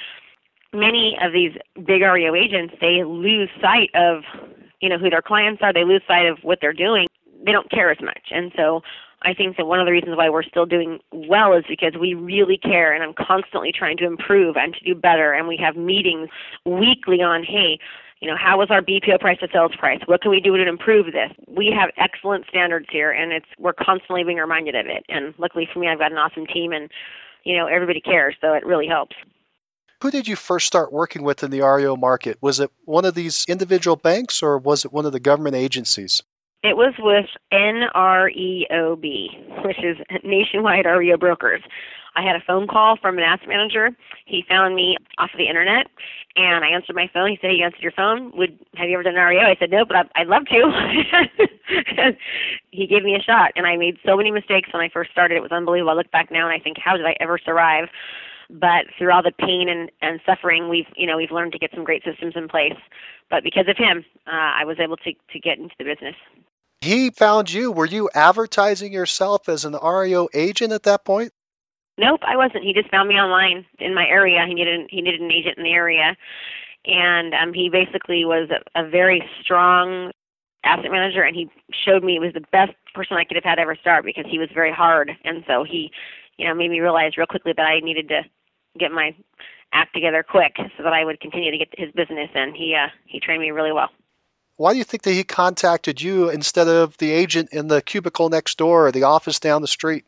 [0.74, 1.52] many of these
[1.86, 4.24] big REO agents, they lose sight of
[4.82, 5.72] you know who their clients are.
[5.72, 7.06] They lose sight of what they're doing.
[7.44, 8.82] They don't care as much, and so
[9.24, 12.14] I think that one of the reasons why we're still doing well is because we
[12.14, 15.32] really care, and I'm constantly trying to improve and to do better.
[15.32, 16.28] And we have meetings
[16.64, 17.78] weekly on, hey,
[18.20, 20.00] you know, how was our BPO price to sales price?
[20.06, 21.32] What can we do to improve this?
[21.48, 25.04] We have excellent standards here, and it's we're constantly being reminded of it.
[25.08, 26.90] And luckily for me, I've got an awesome team, and
[27.44, 29.16] you know, everybody cares, so it really helps.
[30.02, 32.36] Who did you first start working with in the REO market?
[32.40, 36.24] Was it one of these individual banks or was it one of the government agencies?
[36.64, 39.04] It was with NREOB,
[39.64, 41.62] which is Nationwide REO Brokers.
[42.16, 43.90] I had a phone call from an asset manager.
[44.24, 45.86] He found me off of the internet,
[46.34, 47.30] and I answered my phone.
[47.30, 48.32] He said, "You answered your phone.
[48.36, 51.32] Would have you ever done an REO?" I said, "No, but I'd love to."
[52.72, 55.36] he gave me a shot, and I made so many mistakes when I first started.
[55.36, 55.92] It was unbelievable.
[55.92, 57.88] I look back now and I think, how did I ever survive?
[58.52, 61.70] But through all the pain and, and suffering we've you know we've learned to get
[61.74, 62.76] some great systems in place.
[63.30, 66.14] But because of him uh, i was able to, to get into the business.
[66.80, 67.70] He found you.
[67.70, 71.32] Were you advertising yourself as an reo agent at that point?
[71.98, 72.64] Nope i wasn't.
[72.64, 74.44] He just found me online in my area.
[74.46, 76.16] He needed he needed an agent in the area.
[76.84, 80.10] And um, he basically was a, a very strong
[80.64, 83.58] asset manager and he showed me it was the best person I could have had
[83.58, 85.16] ever start because he was very hard.
[85.24, 85.90] And so he
[86.36, 88.24] you know made me realize real quickly that I needed to
[88.78, 89.14] get my
[89.72, 92.88] act together quick so that I would continue to get his business and he uh,
[93.06, 93.90] he trained me really well.
[94.56, 98.28] Why do you think that he contacted you instead of the agent in the cubicle
[98.28, 100.04] next door or the office down the street?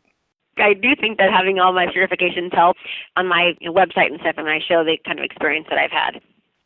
[0.57, 2.77] I do think that having all my certifications help
[3.17, 6.21] on my website and stuff, and I show the kind of experience that I've had.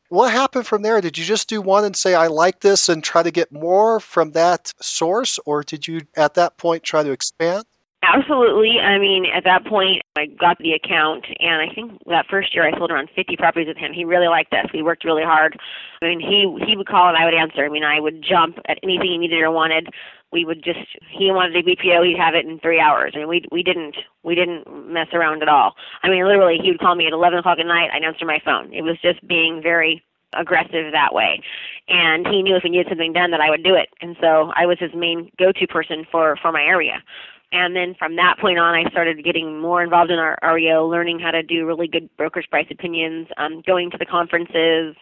[0.10, 1.02] What happened from there?
[1.02, 4.00] Did you just do one and say, I like this and try to get more
[4.00, 5.40] from that source?
[5.46, 7.66] Or did you at that point try to expand?
[8.02, 8.80] Absolutely.
[8.80, 12.66] I mean, at that point, I got the account, and I think that first year
[12.66, 13.92] I sold around 50 properties with him.
[13.92, 14.68] He really liked us.
[14.74, 15.60] We worked really hard.
[16.02, 17.66] I mean, he he would call and I would answer.
[17.66, 19.90] I mean, I would jump at anything he needed or wanted.
[20.32, 20.80] We would just
[21.10, 23.14] he wanted a BPO, he'd have it in three hours.
[23.16, 25.76] I mean, we we didn't we didn't mess around at all.
[26.02, 27.90] I mean, literally, he would call me at 11 o'clock at night.
[27.94, 28.72] I'd answer my phone.
[28.74, 30.02] It was just being very
[30.34, 31.42] aggressive that way.
[31.90, 33.90] And he knew if he needed something done that I would do it.
[34.02, 37.04] And so I was his main go-to person for for my area
[37.52, 41.20] And then from that point on, I started getting more involved in our REO, learning
[41.20, 44.96] how to do really good broker's price opinions, um, going to the conferences,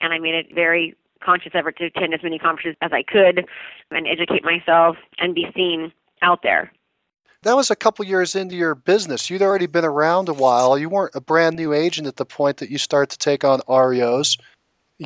[0.00, 3.46] and I made it very conscious effort to attend as many conferences as I could
[3.90, 6.70] and educate myself and be seen out there.
[7.42, 9.28] That was a couple years into your business.
[9.28, 10.78] You'd already been around a while.
[10.78, 13.60] You weren't a brand new agent at the point that you started to take on
[13.68, 14.38] REOs.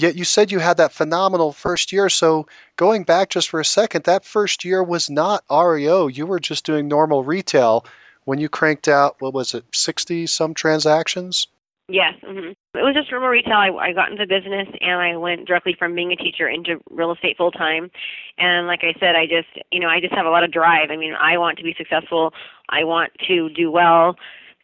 [0.01, 2.09] Yet you said you had that phenomenal first year.
[2.09, 2.47] So
[2.77, 6.07] going back just for a second, that first year was not REO.
[6.07, 7.85] You were just doing normal retail
[8.25, 11.47] when you cranked out, what was it, 60 some transactions?
[11.89, 12.15] Yes.
[12.23, 12.51] Mm-hmm.
[12.79, 13.55] It was just normal retail.
[13.55, 17.13] I, I got into business and I went directly from being a teacher into real
[17.13, 17.91] estate full time.
[18.37, 20.91] And like I said, I just, you know, I just have a lot of drive.
[20.91, 22.35] I mean, I want to be successful.
[22.69, 24.17] I want to do well.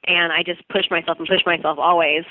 [0.06, 2.24] And I just push myself and push myself always.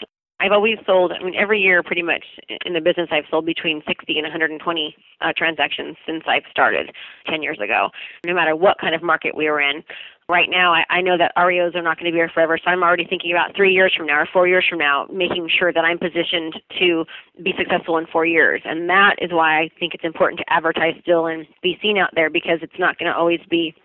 [0.43, 2.25] I've always sold, I mean, every year pretty much
[2.65, 6.91] in the business, I've sold between 60 and 120 uh, transactions since I've started
[7.27, 7.91] 10 years ago,
[8.25, 9.85] no matter what kind of market we were in
[10.27, 12.69] right now, I, I know that REOs are not going to be here forever, so
[12.69, 15.71] I'm already thinking about three years from now or four years from now, making sure
[15.71, 17.05] that I'm positioned to
[17.41, 18.61] be successful in four years.
[18.65, 22.09] And that is why I think it's important to advertise still and be seen out
[22.15, 23.75] there because it's not going to always be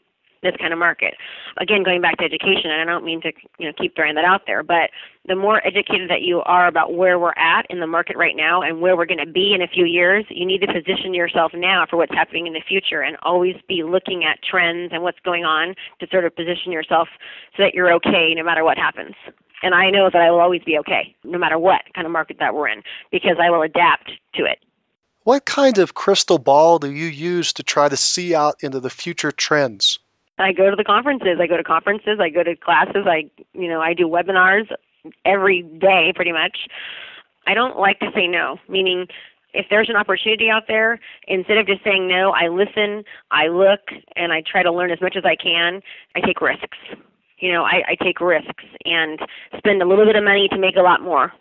[0.43, 1.14] this kind of market.
[1.57, 4.24] Again, going back to education, and I don't mean to you know keep throwing that
[4.24, 4.91] out there, but
[5.26, 8.62] the more educated that you are about where we're at in the market right now
[8.62, 11.53] and where we're going to be in a few years, you need to position yourself
[11.55, 15.20] now for what's happening in the future and always be looking at trends and what's
[15.20, 17.09] going on to sort of position yourself
[17.57, 19.14] so that you're okay no matter what happens.
[19.62, 22.39] And I know that I will always be okay no matter what kind of market
[22.39, 24.59] that we're in because I will adapt to it.
[25.24, 28.89] What kind of crystal ball do you use to try to see out into the
[28.89, 29.99] future trends?
[30.39, 31.39] I go to the conferences.
[31.41, 32.18] I go to conferences.
[32.20, 33.07] I go to classes.
[33.07, 34.70] I, you know, I do webinars
[35.24, 36.68] every day pretty much.
[37.47, 39.07] I don't like to say no, meaning
[39.55, 43.80] if there's an opportunity out there, instead of just saying no, I listen, I look,
[44.16, 45.82] and I try to learn as much as I can.
[46.14, 46.76] I take risks.
[47.39, 49.20] You know, I, I take risks and
[49.57, 51.32] spend a little bit of money to make a lot more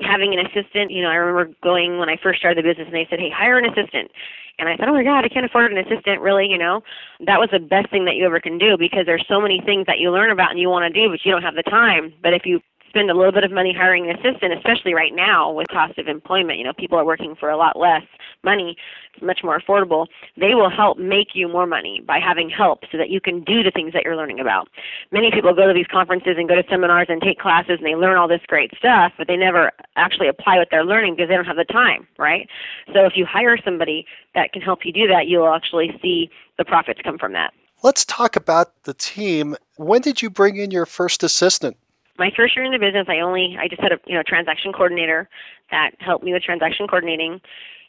[0.00, 2.94] having an assistant, you know, I remember going when I first started the business and
[2.94, 4.10] they said, hey, hire an assistant.
[4.58, 6.82] And I thought, oh my God, I can't afford an assistant, really, you know.
[7.20, 9.86] That was the best thing that you ever can do because there's so many things
[9.86, 12.12] that you learn about and you want to do, but you don't have the time.
[12.22, 15.52] But if you spend a little bit of money hiring an assistant, especially right now
[15.52, 16.58] with cost of employment.
[16.58, 18.02] You know, people are working for a lot less
[18.42, 18.76] money.
[19.14, 20.06] It's much more affordable.
[20.36, 23.62] They will help make you more money by having help so that you can do
[23.62, 24.68] the things that you're learning about.
[25.10, 27.96] Many people go to these conferences and go to seminars and take classes and they
[27.96, 31.36] learn all this great stuff, but they never actually apply what they're learning because they
[31.36, 32.48] don't have the time, right?
[32.92, 36.64] So if you hire somebody that can help you do that, you'll actually see the
[36.64, 37.52] profits come from that.
[37.82, 39.56] Let's talk about the team.
[39.76, 41.76] When did you bring in your first assistant?
[42.18, 44.72] My first year in the business, I only I just had a you know transaction
[44.72, 45.28] coordinator
[45.70, 47.40] that helped me with transaction coordinating.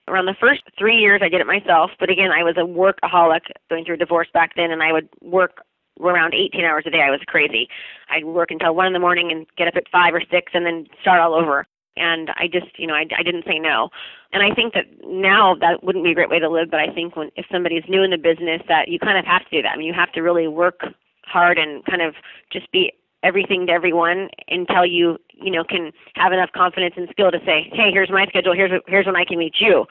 [0.08, 1.92] Around the first three years, I did it myself.
[2.00, 5.10] But again, I was a workaholic going through a divorce back then, and I would
[5.22, 5.62] work
[6.00, 7.02] around 18 hours a day.
[7.02, 7.68] I was crazy.
[8.10, 10.66] I'd work until one in the morning and get up at five or six, and
[10.66, 11.66] then start all over.
[11.98, 13.90] And I just, you know, I, I didn't say no.
[14.32, 16.72] And I think that now that wouldn't be a great way to live.
[16.72, 19.44] But I think when if somebody's new in the business, that you kind of have
[19.44, 19.74] to do that.
[19.74, 20.82] I mean, you have to really work
[21.26, 22.16] hard and kind of
[22.52, 27.32] just be everything to everyone until you you know can have enough confidence and skill
[27.32, 28.54] to say hey here's my schedule.
[28.54, 29.86] Here's here's when i can meet you.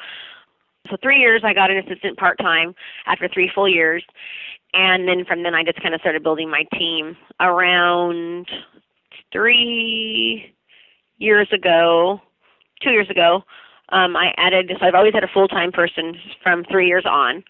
[0.90, 2.74] So three years i got an assistant part time
[3.06, 4.04] after three full years.
[4.74, 8.48] And then from then i just kind of started building my team around
[9.32, 10.54] three
[11.18, 12.20] years ago
[12.80, 13.44] two years ago.
[13.90, 17.42] Um, i added so i've always had a full time person from three years on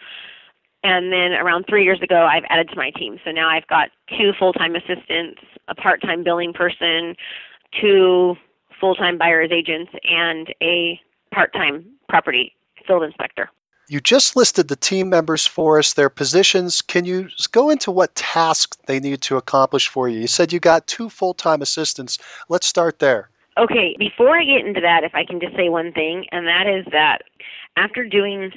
[0.83, 3.19] and then around three years ago, I've added to my team.
[3.25, 7.17] So now I've got two full time assistants, a part time billing person,
[7.81, 8.37] two
[8.81, 11.01] full time buyer's agents, and a
[11.33, 12.55] part time property
[12.87, 13.51] field inspector.
[13.91, 16.83] You just listed the team members for us, their positions.
[16.83, 20.21] Can you go into what tasks they need to accomplish for you?
[20.21, 22.19] You said you got two full time assistants.
[22.49, 23.31] Let's start there.
[23.57, 26.69] Okay, before I get into that, if I can just say one thing, and that
[26.69, 27.23] is that
[27.77, 28.53] after doing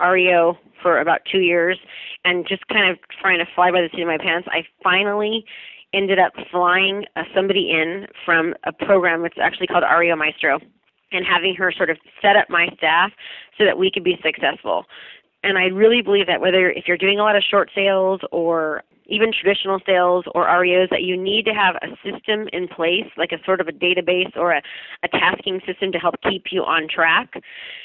[0.00, 1.78] REO for about two years
[2.24, 5.44] and just kind of trying to fly by the seat of my pants, I finally
[5.92, 10.60] ended up flying uh, somebody in from a program that's actually called REO Maestro
[11.12, 13.12] and having her sort of set up my staff
[13.56, 14.84] so that we could be successful.
[15.42, 18.82] And I really believe that whether if you're doing a lot of short sales or
[19.08, 23.32] even traditional sales or REOs, that you need to have a system in place, like
[23.32, 24.62] a sort of a database or a,
[25.02, 27.40] a tasking system to help keep you on track.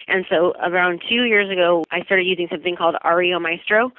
[0.08, 3.92] And so around two years ago, I started using something called REO Maestro.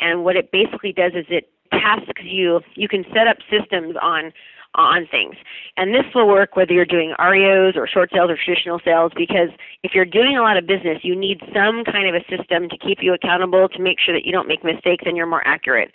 [0.00, 4.32] And what it basically does is it tasks you, you can set up systems on
[4.74, 5.34] on things.
[5.76, 9.48] And this will work whether you're doing REOs or short sales or traditional sales because
[9.82, 12.78] if you're doing a lot of business, you need some kind of a system to
[12.78, 15.90] keep you accountable to make sure that you don't make mistakes and you're more accurate.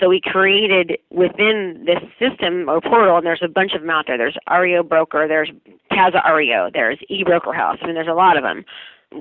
[0.00, 4.06] So we created within this system or portal, and there's a bunch of them out
[4.06, 4.18] there.
[4.18, 5.50] There's REO Broker, there's
[5.92, 7.78] Taza REO, there's eBroker House.
[7.82, 8.64] I mean, there's a lot of them.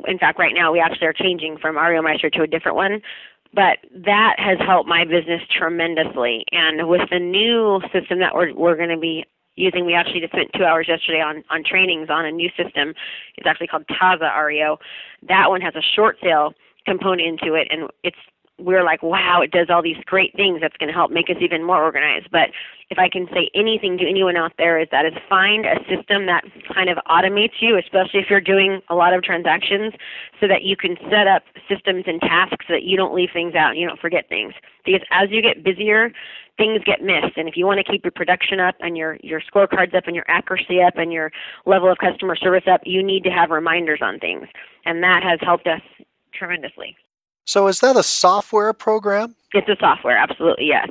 [0.07, 3.01] In fact, right now we actually are changing from REO Maestro to a different one
[3.55, 6.43] but that has helped my business tremendously.
[6.51, 9.25] And with the new system that we're we're going to be
[9.55, 12.93] using, we actually just spent two hours yesterday on on trainings on a new system.
[13.37, 14.77] It's actually called Taza REO.
[15.27, 16.53] That one has a short sale
[16.85, 18.17] component into it, and it's
[18.57, 21.35] we're like, wow, it does all these great things that's going to help make us
[21.41, 22.29] even more organized.
[22.31, 22.51] But
[22.89, 26.25] if I can say anything to anyone out there is that is find a system
[26.27, 29.93] that kind of automates you, especially if you're doing a lot of transactions,
[30.39, 33.55] so that you can set up systems and tasks so that you don't leave things
[33.55, 34.53] out and you don't forget things.
[34.85, 36.11] Because as you get busier,
[36.57, 37.35] things get missed.
[37.35, 40.15] And if you want to keep your production up and your, your scorecards up and
[40.15, 41.31] your accuracy up and your
[41.65, 44.47] level of customer service up, you need to have reminders on things.
[44.85, 45.81] And that has helped us
[46.33, 46.95] tremendously.
[47.45, 49.35] So is that a software program?
[49.53, 50.89] It's a software, absolutely, yes.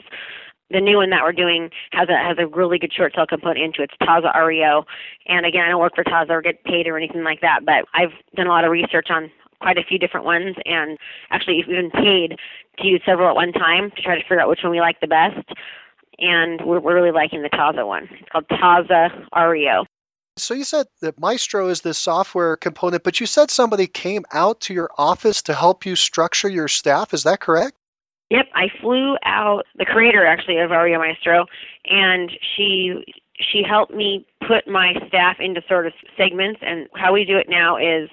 [0.70, 3.58] The new one that we're doing has a has a really good short sale component
[3.58, 3.90] into it.
[3.92, 4.86] It's Taza REO.
[5.26, 7.84] And again, I don't work for Taza or get paid or anything like that, but
[7.92, 9.30] I've done a lot of research on
[9.60, 10.98] quite a few different ones and
[11.30, 12.38] actually even paid
[12.78, 15.00] to use several at one time to try to figure out which one we like
[15.00, 15.46] the best.
[16.18, 18.08] And we're, we're really liking the Taza one.
[18.12, 19.84] It's called Taza REO.
[20.36, 24.60] So you said that Maestro is this software component, but you said somebody came out
[24.62, 27.14] to your office to help you structure your staff.
[27.14, 27.76] Is that correct?
[28.30, 31.46] Yep, I flew out the creator actually of REO Maestro,
[31.84, 33.04] and she
[33.38, 36.60] she helped me put my staff into sort of segments.
[36.62, 38.08] And how we do it now is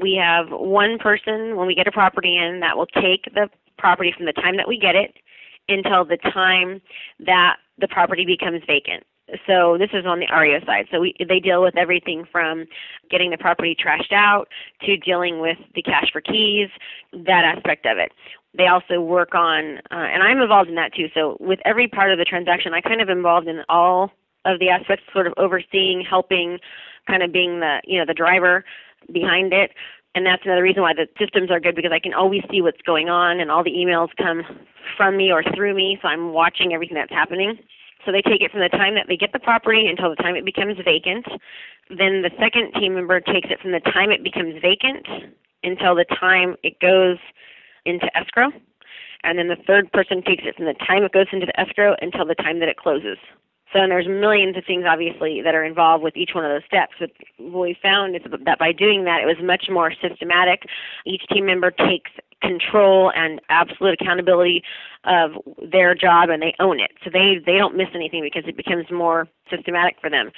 [0.00, 4.12] we have one person when we get a property in that will take the property
[4.12, 5.14] from the time that we get it
[5.68, 6.80] until the time
[7.18, 9.04] that the property becomes vacant.
[9.46, 10.86] So this is on the REO side.
[10.90, 12.66] So we, they deal with everything from
[13.10, 14.48] getting the property trashed out
[14.82, 16.68] to dealing with the cash for keys,
[17.12, 18.12] that aspect of it.
[18.54, 21.08] They also work on, uh, and I'm involved in that too.
[21.14, 24.12] So with every part of the transaction, I kind of involved in all
[24.44, 26.58] of the aspects, sort of overseeing, helping,
[27.06, 28.64] kind of being the you know the driver
[29.12, 29.72] behind it.
[30.14, 32.82] And that's another reason why the systems are good because I can always see what's
[32.82, 34.42] going on, and all the emails come
[34.96, 37.58] from me or through me, so I'm watching everything that's happening.
[38.04, 40.36] So they take it from the time that they get the property until the time
[40.36, 41.26] it becomes vacant.
[41.88, 45.06] Then the second team member takes it from the time it becomes vacant
[45.62, 47.18] until the time it goes
[47.84, 48.50] into escrow.
[49.22, 51.94] And then the third person takes it from the time it goes into the escrow
[52.00, 53.18] until the time that it closes.
[53.72, 56.64] So and there's millions of things obviously that are involved with each one of those
[56.66, 56.94] steps.
[56.98, 60.64] But what we found is that by doing that, it was much more systematic.
[61.04, 62.10] Each team member takes
[62.42, 64.62] control and absolute accountability
[65.04, 65.32] of
[65.70, 66.92] their job and they own it.
[67.04, 70.30] So they they don't miss anything because it becomes more systematic for them.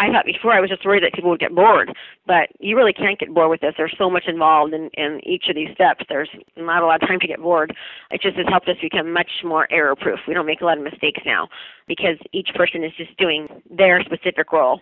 [0.00, 1.94] I thought before I was just worried that people would get bored,
[2.26, 3.74] but you really can't get bored with this.
[3.76, 6.06] There's so much involved in, in each of these steps.
[6.08, 7.76] There's not a lot of time to get bored.
[8.10, 10.20] It just has helped us become much more error proof.
[10.26, 11.48] We don't make a lot of mistakes now
[11.86, 14.80] because each person is just doing their specific role.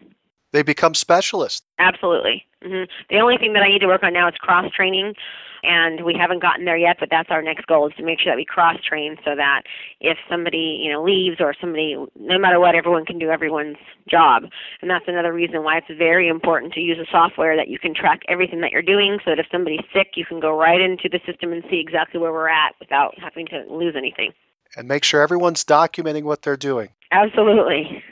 [0.52, 1.62] They become specialists.
[1.78, 2.46] Absolutely.
[2.64, 2.90] Mm-hmm.
[3.10, 5.14] The only thing that I need to work on now is cross training
[5.62, 8.32] and we haven't gotten there yet but that's our next goal is to make sure
[8.32, 9.62] that we cross train so that
[10.00, 13.76] if somebody you know leaves or somebody no matter what everyone can do everyone's
[14.08, 14.44] job
[14.80, 17.94] and that's another reason why it's very important to use a software that you can
[17.94, 21.08] track everything that you're doing so that if somebody's sick you can go right into
[21.08, 24.32] the system and see exactly where we're at without having to lose anything
[24.76, 28.02] and make sure everyone's documenting what they're doing absolutely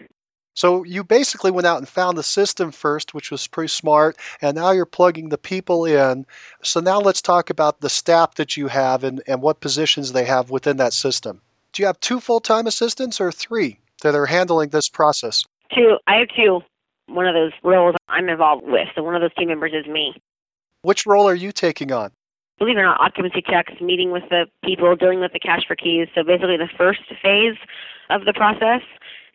[0.56, 4.56] so you basically went out and found the system first, which was pretty smart, and
[4.56, 6.24] now you're plugging the people in.
[6.62, 10.24] So now let's talk about the staff that you have and, and what positions they
[10.24, 11.42] have within that system.
[11.74, 15.44] Do you have two full time assistants or three that are handling this process?
[15.74, 15.98] Two.
[16.06, 16.62] I have two.
[17.08, 18.88] One of those roles I'm involved with.
[18.94, 20.14] So one of those team members is me.
[20.80, 22.12] Which role are you taking on?
[22.58, 25.76] Believe it or not, occupancy checks, meeting with the people, dealing with the cash for
[25.76, 26.08] keys.
[26.14, 27.56] So basically the first phase
[28.08, 28.80] of the process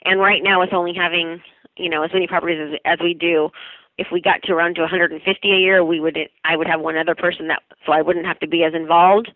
[0.03, 1.41] and right now, with only having
[1.77, 3.49] you know as many properties as, as we do,
[3.97, 6.97] if we got to around to 150 a year, we would I would have one
[6.97, 9.31] other person that so I wouldn't have to be as involved.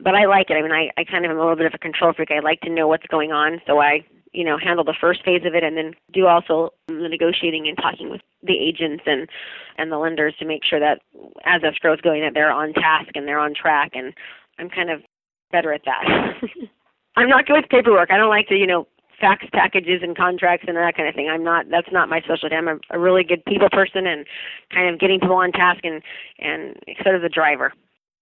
[0.00, 0.54] But I like it.
[0.54, 2.30] I mean, I I kind of am a little bit of a control freak.
[2.30, 5.44] I like to know what's going on, so I you know handle the first phase
[5.44, 9.28] of it and then do also the negotiating and talking with the agents and
[9.76, 11.00] and the lenders to make sure that
[11.44, 14.12] as escrow is going that they're on task and they're on track and
[14.58, 15.02] I'm kind of
[15.50, 16.34] better at that.
[17.16, 18.10] I'm not good with paperwork.
[18.10, 18.86] I don't like to, you know,
[19.20, 21.28] fax packages and contracts and that kind of thing.
[21.28, 21.68] I'm not.
[21.68, 22.54] That's not my specialty.
[22.54, 24.26] I'm a, a really good people person and
[24.72, 26.02] kind of getting people on task and
[26.38, 27.72] and sort of the driver.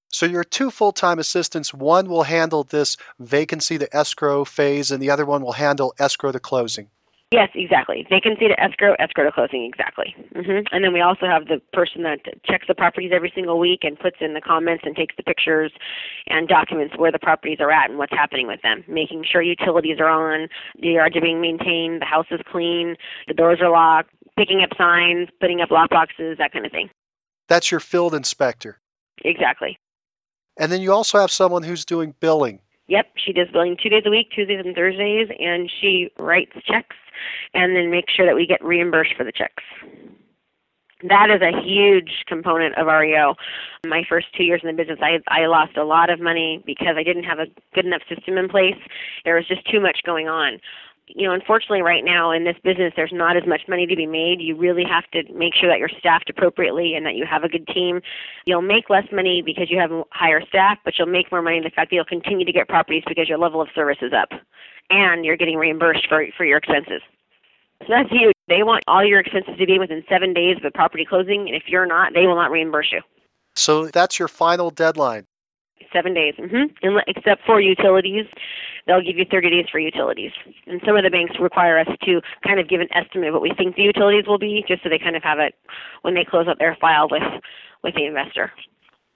[0.08, 5.10] So your two full-time assistants, one will handle this vacancy, the escrow phase, and the
[5.10, 6.88] other one will handle escrow to closing.
[7.32, 8.06] Yes, exactly.
[8.08, 10.14] They can see to escrow, escrow to closing, exactly.
[10.34, 13.82] hmm And then we also have the person that checks the properties every single week
[13.82, 15.72] and puts in the comments and takes the pictures
[16.28, 19.98] and documents where the properties are at and what's happening with them, making sure utilities
[19.98, 20.48] are on,
[20.80, 22.96] the yards are being maintained, the house is clean,
[23.26, 26.88] the doors are locked, picking up signs, putting up lock boxes, that kind of thing.
[27.48, 28.78] That's your field inspector.
[29.24, 29.78] Exactly.
[30.58, 32.60] And then you also have someone who's doing billing.
[32.86, 36.94] Yep, she does billing two days a week, Tuesdays and Thursdays, and she writes checks
[37.54, 39.62] and then make sure that we get reimbursed for the checks.
[41.02, 43.34] That is a huge component of REO.
[43.86, 46.96] My first two years in the business, I I lost a lot of money because
[46.96, 48.78] I didn't have a good enough system in place.
[49.24, 50.58] There was just too much going on
[51.08, 54.06] you know, unfortunately, right now in this business, there's not as much money to be
[54.06, 54.40] made.
[54.40, 57.48] You really have to make sure that you're staffed appropriately and that you have a
[57.48, 58.00] good team.
[58.44, 61.62] You'll make less money because you have higher staff, but you'll make more money in
[61.62, 64.30] the fact that you'll continue to get properties because your level of service is up,
[64.90, 67.02] and you're getting reimbursed for for your expenses.
[67.82, 68.34] So that's huge.
[68.48, 71.54] They want all your expenses to be within seven days of the property closing, and
[71.54, 73.02] if you're not, they will not reimburse you.
[73.54, 75.26] So that's your final deadline.
[75.92, 76.98] Seven days, mm-hmm.
[77.06, 78.26] except for utilities.
[78.86, 80.32] They'll give you 30 days for utilities.
[80.66, 83.42] And some of the banks require us to kind of give an estimate of what
[83.42, 85.54] we think the utilities will be, just so they kind of have it
[86.02, 87.22] when they close up their file with,
[87.82, 88.52] with the investor.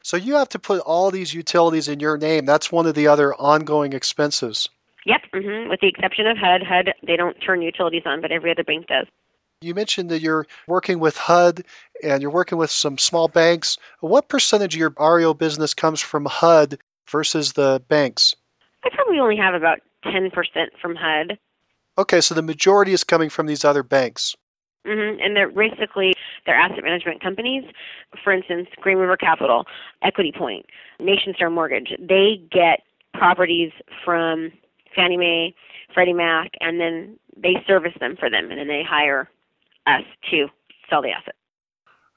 [0.03, 2.47] So you have to put all these utilities in your name.
[2.47, 4.69] That's one of the other ongoing expenses.
[5.07, 5.71] Yep, mm-hmm.
[5.71, 6.63] with the exception of HUD.
[6.63, 9.07] HUD, they don't turn utilities on, but every other bank does.
[9.63, 11.65] You mentioned that you're working with HUD
[12.03, 13.77] and you're working with some small banks.
[14.01, 16.79] What percentage of your REO business comes from HUD
[17.09, 18.35] versus the banks?
[18.85, 20.33] I probably only have about 10%
[20.81, 21.39] from HUD.
[21.99, 24.35] Okay, so the majority is coming from these other banks.
[24.87, 25.21] Mm-hmm.
[25.21, 26.15] And they're basically
[26.47, 27.65] they're asset management companies.
[28.25, 29.67] For instance, Green River Capital,
[30.01, 30.65] Equity Point,
[30.99, 31.95] Nationstar Mortgage.
[31.99, 32.81] They get
[33.13, 33.73] properties
[34.03, 34.53] from
[34.95, 35.55] Fannie Mae,
[35.93, 39.29] Freddie Mac, and then they service them for them, and then they hire
[39.87, 40.49] us to
[40.89, 41.35] sell the asset.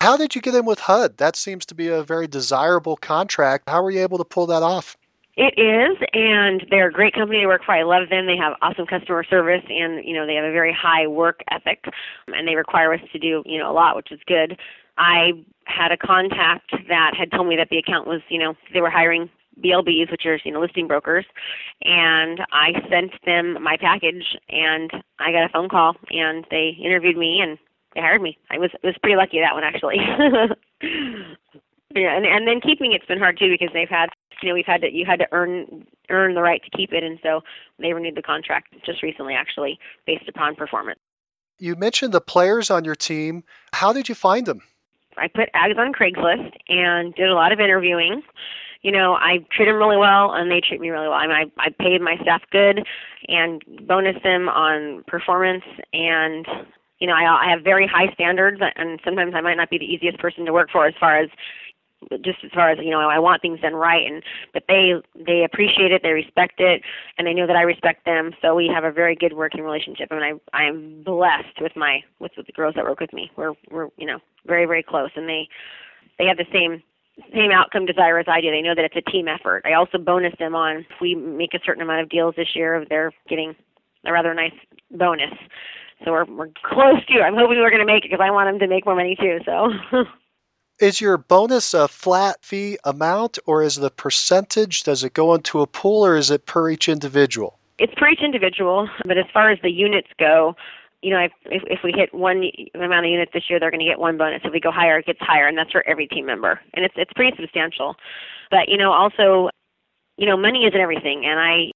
[0.02, 1.18] How did you get in with HUD?
[1.18, 3.70] That seems to be a very desirable contract.
[3.70, 4.98] How were you able to pull that off?
[5.36, 7.72] It is, and they're a great company to work for.
[7.72, 8.28] I love them.
[8.28, 11.86] They have awesome customer service, and you know they have a very high work ethic,
[12.28, 14.60] and they require us to do you know a lot, which is good.
[14.98, 15.34] I
[15.66, 18.90] had a contact that had told me that the account was you know they were
[18.90, 19.30] hiring
[19.62, 21.26] BLBs, which are you know listing brokers,
[21.84, 27.18] and I sent them my package, and I got a phone call, and they interviewed
[27.18, 27.58] me, and
[27.96, 28.38] they hired me.
[28.50, 29.98] I was was pretty lucky that one actually.
[31.96, 34.10] yeah, and and then keeping it's been hard too because they've had
[34.42, 37.04] you know we've had to you had to earn earn the right to keep it,
[37.04, 37.42] and so
[37.80, 41.00] they renewed the contract just recently actually based upon performance.
[41.60, 43.44] You mentioned the players on your team.
[43.74, 44.62] How did you find them?
[45.18, 48.22] I put ads on Craigslist and did a lot of interviewing
[48.84, 51.18] you know, I treat them really well and they treat me really well.
[51.18, 52.86] I mean, I, I paid my staff good
[53.30, 56.46] and bonus them on performance and
[57.00, 59.86] you know, I, I have very high standards, and sometimes I might not be the
[59.86, 61.30] easiest person to work for as far as
[62.22, 64.24] just as far as you know i want things done right and
[64.54, 64.94] but they
[65.26, 66.82] they appreciate it they respect it
[67.18, 70.08] and they know that i respect them so we have a very good working relationship
[70.12, 73.32] I mean, i i'm blessed with my with, with the girls that work with me
[73.36, 75.48] we're we're you know very very close and they
[76.18, 76.82] they have the same
[77.34, 78.50] same outcome desire as I do.
[78.50, 79.62] They know that it's a team effort.
[79.66, 82.86] I also bonus them on if we make a certain amount of deals this year,
[82.90, 83.56] they're getting
[84.06, 84.54] a rather nice
[84.92, 85.34] bonus.
[86.04, 87.22] So we're we're close to.
[87.22, 89.16] I'm hoping we're going to make it because I want them to make more money
[89.16, 89.40] too.
[89.46, 89.72] So.
[90.80, 94.84] is your bonus a flat fee amount, or is a percentage?
[94.84, 97.60] Does it go into a pool, or is it per each individual?
[97.78, 100.56] It's per each individual, but as far as the units go,
[101.02, 103.86] you know, if, if we hit one amount of units this year, they're going to
[103.86, 104.42] get one bonus.
[104.46, 106.96] If we go higher, it gets higher, and that's for every team member, and it's
[106.98, 107.96] it's pretty substantial.
[108.50, 109.50] But you know, also,
[110.18, 111.72] you know, money isn't everything, and I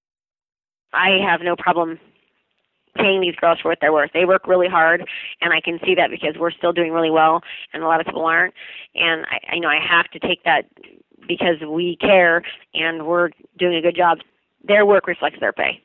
[0.94, 2.00] I have no problem
[2.98, 4.12] paying these girls for what they're worth.
[4.14, 5.08] They work really hard,
[5.42, 7.42] and I can see that because we're still doing really well,
[7.74, 8.54] and a lot of people aren't.
[8.96, 10.66] And I, I know I have to take that
[11.28, 12.44] because we care
[12.74, 14.20] and we're doing a good job.
[14.64, 15.82] Their work reflects their pay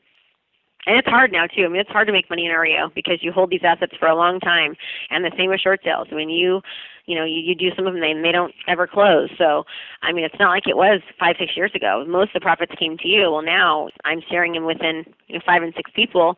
[0.87, 1.65] and it's hard now too.
[1.65, 4.09] I mean, it's hard to make money in REO because you hold these assets for
[4.09, 4.75] a long time,
[5.11, 6.09] and the same with short sales.
[6.11, 6.61] I mean, you,
[7.07, 9.31] you know, you, you do some of them and they don't ever close.
[9.39, 9.65] So,
[10.03, 12.05] I mean, it's not like it was five, six years ago.
[12.09, 13.31] Most of the profits came to you.
[13.31, 16.37] Well, now I'm sharing them within you know five and six people,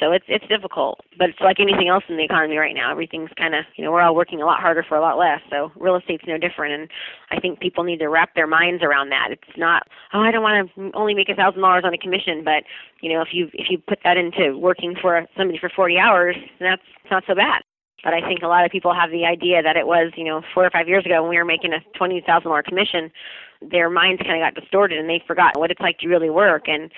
[0.00, 2.90] so it's it's difficult, but it's like anything else in the economy right now.
[2.90, 5.40] Everything's kind of you know we're all working a lot harder for a lot less.
[5.50, 6.90] So real estate's no different, and
[7.30, 9.28] I think people need to wrap their minds around that.
[9.30, 12.42] It's not oh I don't want to only make a thousand dollars on a commission,
[12.44, 12.64] but
[13.00, 16.36] you know if you if you put that into working for somebody for 40 hours,
[16.60, 17.62] that's not so bad.
[18.04, 20.42] But I think a lot of people have the idea that it was, you know,
[20.52, 23.12] four or five years ago when we were making a twenty thousand dollar commission,
[23.60, 26.68] their minds kind of got distorted and they forgot what it's like to really work.
[26.68, 26.90] And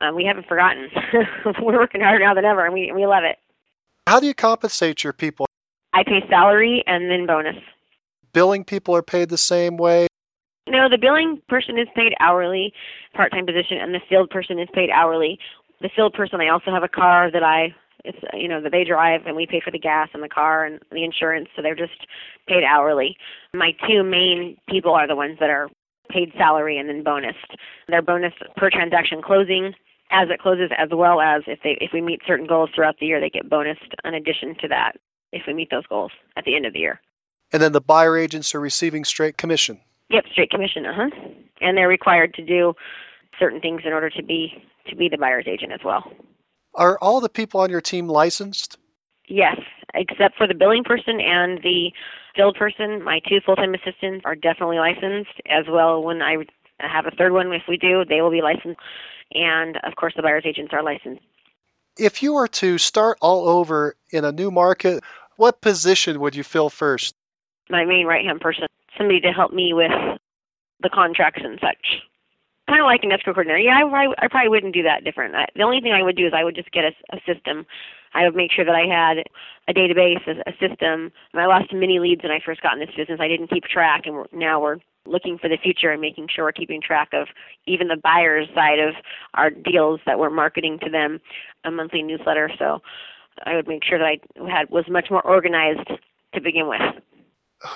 [0.00, 0.88] um, we haven't forgotten.
[1.62, 3.38] We're working harder now than ever, and we we love it.
[4.06, 5.46] How do you compensate your people?
[5.92, 7.56] I pay salary and then bonus.
[8.32, 10.06] Billing people are paid the same way.
[10.68, 12.72] No, the billing person is paid hourly,
[13.14, 15.38] part-time position, and the field person is paid hourly.
[15.80, 17.74] The field person, I also have a car that I,
[18.04, 20.64] it's you know that they drive, and we pay for the gas and the car
[20.64, 22.06] and the insurance, so they're just
[22.46, 23.16] paid hourly.
[23.52, 25.68] My two main people are the ones that are
[26.08, 27.34] paid salary and then bonused.
[27.88, 29.74] They're bonus per transaction closing
[30.10, 33.06] as it closes, as well as if they if we meet certain goals throughout the
[33.06, 34.96] year, they get bonused in addition to that
[35.32, 37.00] if we meet those goals at the end of the year.
[37.52, 39.80] And then the buyer agents are receiving straight commission.
[40.10, 41.10] Yep, straight commission, uh huh.
[41.60, 42.74] And they're required to do
[43.38, 46.10] certain things in order to be to be the buyer's agent as well.
[46.74, 48.78] Are all the people on your team licensed?
[49.26, 49.60] Yes,
[49.94, 51.92] except for the billing person and the
[52.34, 53.02] field person.
[53.02, 55.40] My two full-time assistants are definitely licensed.
[55.46, 56.38] As well, when I
[56.80, 58.80] have a third one, if we do, they will be licensed.
[59.32, 61.22] And of course, the buyer's agents are licensed.
[61.98, 65.02] If you were to start all over in a new market,
[65.36, 67.14] what position would you fill first?
[67.68, 68.66] My main right-hand person,
[68.96, 69.92] somebody to help me with
[70.82, 72.02] the contracts and such
[72.70, 73.58] kind of like an escrow coordinator.
[73.58, 75.34] Yeah, I, I, probably wouldn't do that different.
[75.34, 77.66] I, the only thing I would do is I would just get a, a system.
[78.14, 79.24] I would make sure that I had
[79.68, 81.10] a database, a, a system.
[81.32, 83.18] And I lost many leads when I first got in this business.
[83.20, 86.44] I didn't keep track, and we're, now we're looking for the future and making sure
[86.44, 87.28] we're keeping track of
[87.66, 88.94] even the buyer's side of
[89.34, 91.20] our deals that we're marketing to them,
[91.64, 92.50] a monthly newsletter.
[92.56, 92.82] So
[93.44, 95.90] I would make sure that I had was much more organized
[96.34, 96.80] to begin with.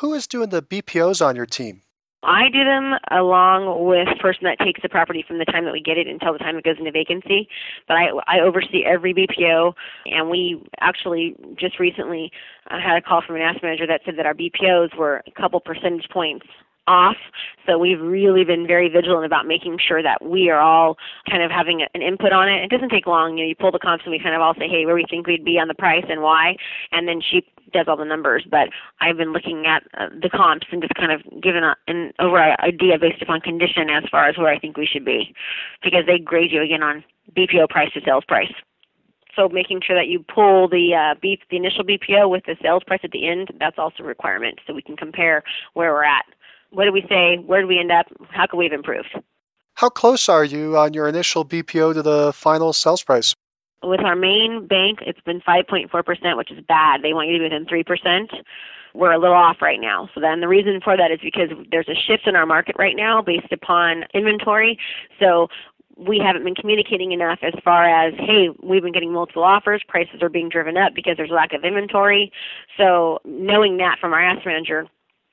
[0.00, 1.82] Who is doing the BPOs on your team?
[2.24, 5.80] I do them along with person that takes the property from the time that we
[5.80, 7.48] get it until the time it goes into vacancy.
[7.86, 9.74] But I, I oversee every BPO,
[10.06, 12.32] and we actually just recently
[12.70, 15.30] uh, had a call from an asset manager that said that our BPOs were a
[15.30, 16.46] couple percentage points
[16.86, 17.16] off.
[17.66, 20.96] So we've really been very vigilant about making sure that we are all
[21.30, 22.62] kind of having an input on it.
[22.62, 23.38] It doesn't take long.
[23.38, 25.04] You know, you pull the comps and we kind of all say, hey, where we
[25.08, 26.56] think we'd be on the price and why,
[26.92, 28.44] and then she does all the numbers.
[28.48, 28.68] But
[29.00, 32.54] I've been looking at uh, the comps and just kind of given a, an overall
[32.60, 35.34] idea based upon condition as far as where I think we should be,
[35.82, 37.04] because they grade you again on
[37.36, 38.52] BPO price to sales price.
[39.36, 42.84] So making sure that you pull the uh, B, the initial BPO with the sales
[42.84, 45.42] price at the end, that's also a requirement, so we can compare
[45.72, 46.24] where we're at
[46.74, 47.38] what did we say?
[47.38, 48.06] Where did we end up?
[48.30, 49.14] How could we have improved?
[49.74, 53.34] How close are you on your initial BPO to the final sales price?
[53.82, 57.02] With our main bank, it's been 5.4%, which is bad.
[57.02, 58.42] They want you to be within 3%.
[58.94, 60.08] We're a little off right now.
[60.14, 62.94] So then the reason for that is because there's a shift in our market right
[62.94, 64.78] now based upon inventory.
[65.18, 65.48] So
[65.96, 70.22] we haven't been communicating enough as far as, hey, we've been getting multiple offers, prices
[70.22, 72.32] are being driven up because there's a lack of inventory.
[72.76, 74.86] So knowing that from our asset manager,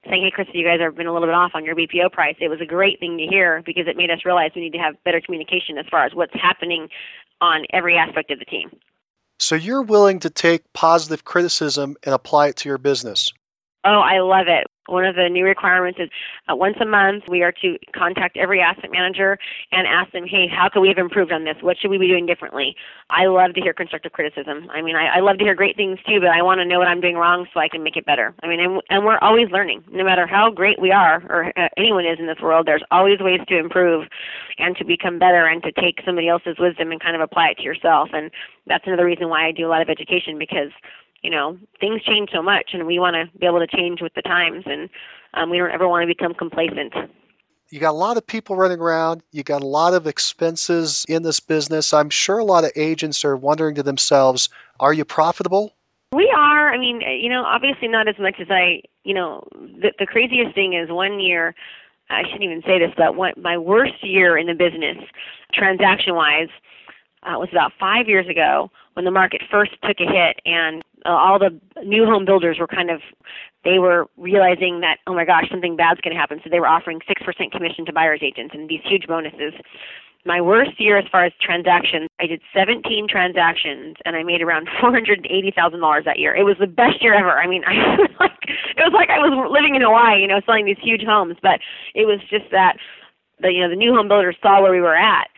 [0.10, 2.36] saying, hey, Krista, you guys have been a little bit off on your BPO price.
[2.40, 4.80] It was a great thing to hear because it made us realize we need to
[4.80, 6.90] have better communication as far as what's happening
[7.40, 8.72] on every aspect of the team.
[9.40, 13.32] So you're willing to take positive criticism and apply it to your business?
[13.83, 14.67] Oh, I love it.
[14.87, 16.09] One of the new requirements is
[16.51, 19.37] uh, once a month we are to contact every asset manager
[19.71, 21.55] and ask them, hey, how could we have improved on this?
[21.61, 22.75] What should we be doing differently?
[23.09, 24.69] I love to hear constructive criticism.
[24.71, 26.77] I mean, I, I love to hear great things too, but I want to know
[26.77, 28.33] what I'm doing wrong so I can make it better.
[28.43, 29.83] I mean, and, and we're always learning.
[29.89, 33.19] No matter how great we are or uh, anyone is in this world, there's always
[33.19, 34.07] ways to improve
[34.57, 37.57] and to become better and to take somebody else's wisdom and kind of apply it
[37.57, 38.09] to yourself.
[38.13, 38.29] And
[38.67, 40.71] that's another reason why I do a lot of education because
[41.22, 44.14] you know things change so much and we want to be able to change with
[44.14, 44.89] the times and
[45.34, 46.93] um, we don't ever want to become complacent.
[47.69, 49.23] You got a lot of people running around.
[49.31, 51.93] You got a lot of expenses in this business.
[51.93, 54.49] I'm sure a lot of agents are wondering to themselves
[54.80, 55.73] are you profitable?
[56.11, 56.73] We are.
[56.73, 60.53] I mean you know obviously not as much as i you know the, the craziest
[60.56, 61.56] thing is one year
[62.10, 64.98] i shouldn't even say this but one, my worst year in the business
[65.53, 66.49] transaction wise
[67.23, 71.10] uh, was about five years ago when the market first took a hit and Uh,
[71.10, 73.02] all the new home builders were kind of
[73.64, 76.40] they were realizing that oh my gosh something bad's going to happen.
[76.44, 79.53] So they were offering 6% commission to buyers agents and these huge bonuses.
[80.23, 84.68] My worst year as far as transactions i did 17 transactions and i made around
[84.68, 86.36] $480000 that year.
[86.36, 87.40] It was the best year ever.
[87.40, 90.41] I mean i was like it was like i was living in hawaii you know
[90.45, 91.60] selling these huge homes but
[91.95, 92.78] it was just that
[93.41, 95.30] the you know the new home builders saw where we were at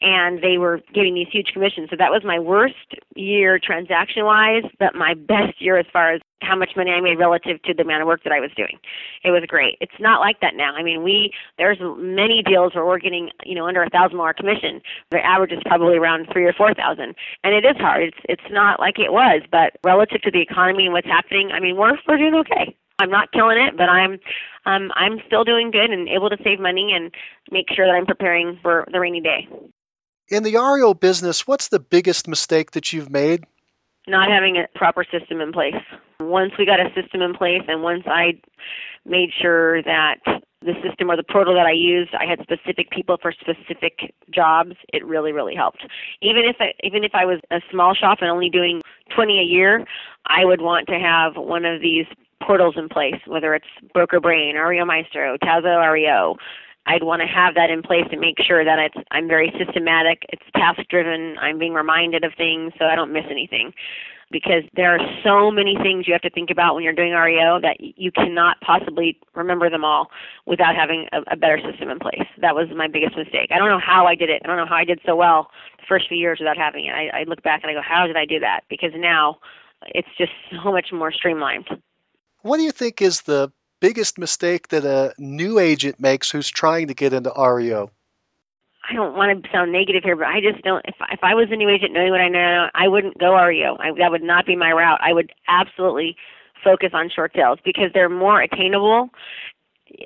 [0.00, 1.90] and they were getting these huge commissions.
[1.90, 2.74] So that was my worst
[3.16, 7.18] year transaction wise, but my best year as far as how much money I made
[7.18, 8.78] relative to the amount of work that I was doing.
[9.24, 9.76] It was great.
[9.80, 10.74] It's not like that now.
[10.74, 14.34] I mean, we there's many deals where we're getting you know under a thousand dollar
[14.34, 14.80] commission.
[15.10, 18.04] The average is probably around three or four thousand, and it is hard.
[18.04, 21.60] It's it's not like it was, but relative to the economy and what's happening, I
[21.60, 22.76] mean, we're we're doing okay.
[23.00, 24.18] I'm not killing it, but I'm
[24.66, 27.12] um, I'm still doing good and able to save money and
[27.50, 29.48] make sure that I'm preparing for the rainy day.
[30.30, 33.44] In the REO business, what's the biggest mistake that you've made?
[34.08, 35.76] not having a proper system in place.
[36.20, 38.40] Once we got a system in place and once I
[39.04, 40.18] made sure that
[40.60, 44.74] the system or the portal that I used, I had specific people for specific jobs,
[44.92, 45.86] it really, really helped.
[46.20, 48.82] Even if I, even if I was a small shop and only doing
[49.14, 49.86] 20 a year,
[50.26, 52.06] I would want to have one of these
[52.42, 56.36] portals in place, whether it's Broker Brain, REO Maestro, Tazo REO.
[56.88, 60.24] I'd want to have that in place to make sure that it's I'm very systematic,
[60.30, 63.74] it's task driven, I'm being reminded of things so I don't miss anything.
[64.30, 67.60] Because there are so many things you have to think about when you're doing REO
[67.60, 70.10] that you cannot possibly remember them all
[70.44, 72.26] without having a, a better system in place.
[72.38, 73.48] That was my biggest mistake.
[73.50, 74.42] I don't know how I did it.
[74.44, 76.94] I don't know how I did so well the first few years without having it.
[76.94, 78.64] I, I look back and I go, how did I do that?
[78.68, 79.38] Because now
[79.86, 80.32] it's just
[80.62, 81.66] so much more streamlined.
[82.42, 86.88] What do you think is the biggest mistake that a new agent makes who's trying
[86.88, 87.90] to get into REO?
[88.88, 90.84] I don't want to sound negative here, but I just don't.
[90.86, 93.76] If if I was a new agent, knowing what I know, I wouldn't go REO.
[93.78, 94.98] I, that would not be my route.
[95.02, 96.16] I would absolutely
[96.64, 99.10] focus on short sales because they're more attainable.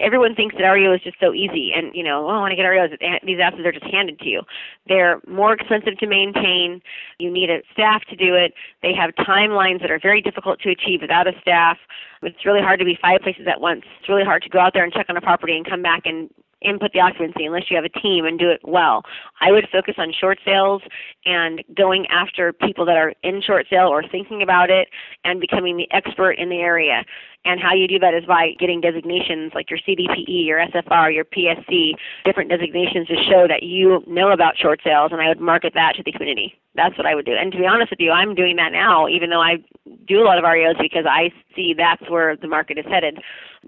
[0.00, 2.56] Everyone thinks that REO is just so easy, and you know, oh, I want to
[2.56, 2.96] get REOs.
[3.00, 4.42] Eh, these assets are just handed to you.
[4.86, 6.80] They're more expensive to maintain.
[7.18, 8.54] You need a staff to do it.
[8.82, 11.78] They have timelines that are very difficult to achieve without a staff.
[12.22, 13.84] It's really hard to be five places at once.
[13.98, 16.06] It's really hard to go out there and check on a property and come back
[16.06, 16.30] and
[16.64, 19.02] input the occupancy unless you have a team and do it well.
[19.40, 20.82] I would focus on short sales
[21.24, 24.88] and going after people that are in short sale or thinking about it
[25.24, 27.04] and becoming the expert in the area.
[27.44, 31.24] And how you do that is by getting designations like your CDPE, your SFR, your
[31.24, 31.94] PSC,
[32.24, 35.96] different designations to show that you know about short sales, and I would market that
[35.96, 36.56] to the community.
[36.76, 37.32] That's what I would do.
[37.32, 39.58] And to be honest with you, I'm doing that now, even though I
[40.06, 43.18] do a lot of REOs because I see that's where the market is headed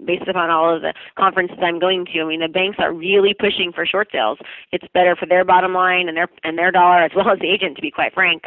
[0.03, 2.21] based upon all of the conferences I'm going to.
[2.21, 4.39] I mean, the banks are really pushing for short sales.
[4.71, 7.49] It's better for their bottom line and their and their dollar as well as the
[7.49, 8.43] agent, to be quite frank.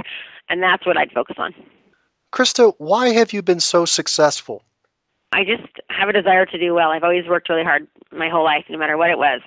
[0.49, 1.55] And that's what I'd focus on.
[2.33, 4.63] Krista, why have you been so successful?
[5.33, 6.91] I just have a desire to do well.
[6.91, 9.41] I've always worked really hard my whole life, no matter what it was.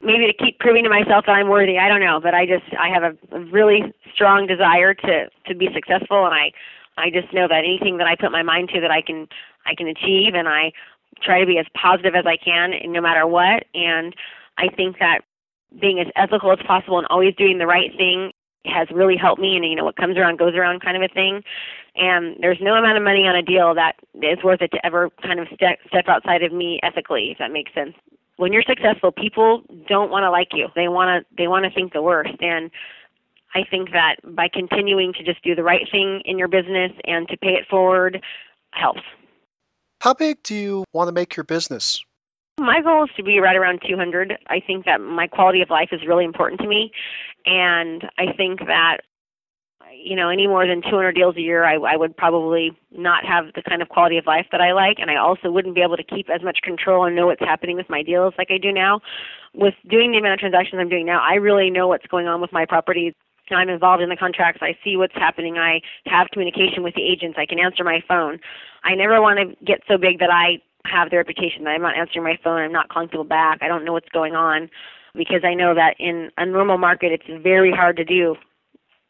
[0.00, 1.78] Maybe to keep proving to myself that I'm worthy.
[1.78, 5.54] I don't know, but I just I have a, a really strong desire to to
[5.54, 6.52] be successful, and I
[6.96, 9.26] I just know that anything that I put my mind to that I can
[9.66, 10.72] I can achieve, and I
[11.24, 13.64] try to be as positive as I can, no matter what.
[13.74, 14.14] And
[14.58, 15.20] I think that
[15.80, 18.32] being as ethical as possible and always doing the right thing
[18.64, 19.56] has really helped me.
[19.56, 21.42] And you know what comes around goes around kind of a thing.
[21.96, 25.10] And there's no amount of money on a deal that is worth it to ever
[25.22, 27.94] kind of step step outside of me ethically if that makes sense.
[28.36, 30.68] When you're successful people don't want to like you.
[30.74, 32.34] They want to they want to think the worst.
[32.40, 32.70] And
[33.54, 37.28] i think that by continuing to just do the right thing in your business and
[37.28, 38.20] to pay it forward
[38.72, 39.02] helps
[40.04, 42.04] how big do you want to make your business
[42.58, 44.38] my goal is to be right around 200.
[44.46, 46.92] I think that my quality of life is really important to me,
[47.44, 48.98] and I think that
[49.92, 53.46] you know any more than 200 deals a year, I, I would probably not have
[53.54, 55.96] the kind of quality of life that I like, and I also wouldn't be able
[55.96, 58.72] to keep as much control and know what's happening with my deals like I do
[58.72, 59.00] now.
[59.52, 62.40] With doing the amount of transactions I'm doing now, I really know what's going on
[62.40, 63.14] with my properties.
[63.50, 64.62] I'm involved in the contracts.
[64.62, 65.58] I see what's happening.
[65.58, 67.38] I have communication with the agents.
[67.38, 68.40] I can answer my phone.
[68.84, 71.96] I never want to get so big that I have the reputation that I'm not
[71.96, 74.68] answering my phone, I'm not calling people back, I don't know what's going on,
[75.14, 78.36] because I know that in a normal market it's very hard to do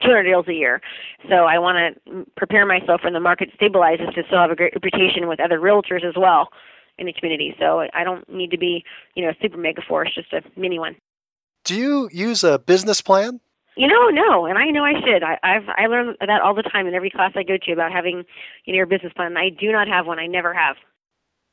[0.02, 0.80] 200 deals a year.
[1.28, 4.74] So I want to prepare myself when the market stabilizes to still have a great
[4.74, 6.50] reputation with other realtors as well
[6.98, 7.56] in the community.
[7.58, 8.84] So I don't need to be,
[9.14, 10.96] you know, a super mega force, just a mini one.
[11.64, 13.40] Do you use a business plan?
[13.76, 15.22] You know, no, and I know I should.
[15.24, 17.92] I, I've I learn that all the time in every class I go to about
[17.92, 18.24] having,
[18.64, 19.36] you know, your business plan.
[19.36, 20.18] I do not have one.
[20.20, 20.76] I never have.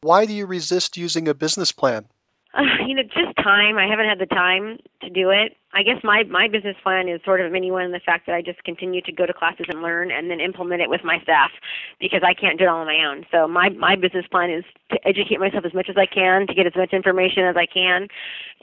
[0.02, 2.06] Why do you resist using a business plan?
[2.54, 3.78] Uh, you know, just time.
[3.78, 5.58] I haven't had the time to do it.
[5.74, 8.26] I guess my my business plan is sort of a mini one in the fact
[8.26, 11.04] that I just continue to go to classes and learn, and then implement it with
[11.04, 11.52] my staff
[12.00, 13.26] because I can't do it all on my own.
[13.32, 16.54] So my my business plan is to educate myself as much as I can, to
[16.54, 18.08] get as much information as I can,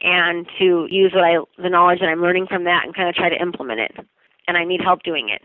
[0.03, 3.15] and to use what I the knowledge that I'm learning from that and kind of
[3.15, 3.97] try to implement it.
[4.47, 5.43] And I need help doing it.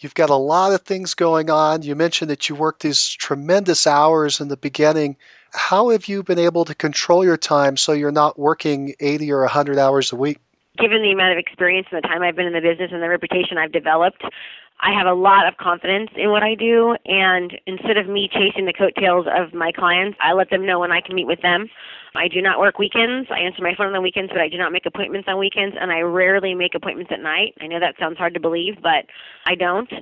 [0.00, 1.82] You've got a lot of things going on.
[1.82, 5.16] You mentioned that you worked these tremendous hours in the beginning.
[5.52, 9.40] How have you been able to control your time so you're not working 80 or
[9.40, 10.38] 100 hours a week?
[10.78, 13.08] Given the amount of experience and the time I've been in the business and the
[13.08, 14.22] reputation I've developed,
[14.82, 16.96] I have a lot of confidence in what I do.
[17.04, 20.92] And instead of me chasing the coattails of my clients, I let them know when
[20.92, 21.68] I can meet with them.
[22.14, 23.28] I do not work weekends.
[23.30, 25.76] I answer my phone on the weekends, but I do not make appointments on weekends,
[25.78, 27.54] and I rarely make appointments at night.
[27.60, 29.06] I know that sounds hard to believe, but
[29.44, 29.92] I don't.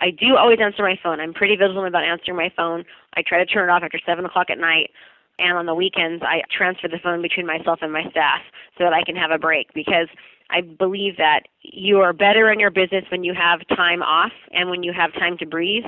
[0.00, 1.20] I do always answer my phone.
[1.20, 2.84] I'm pretty vigilant about answering my phone.
[3.14, 4.90] I try to turn it off after 7 o'clock at night.
[5.38, 8.40] And on the weekends, I transfer the phone between myself and my staff
[8.78, 10.08] so that I can have a break because
[10.48, 14.70] I believe that you are better in your business when you have time off and
[14.70, 15.84] when you have time to breathe.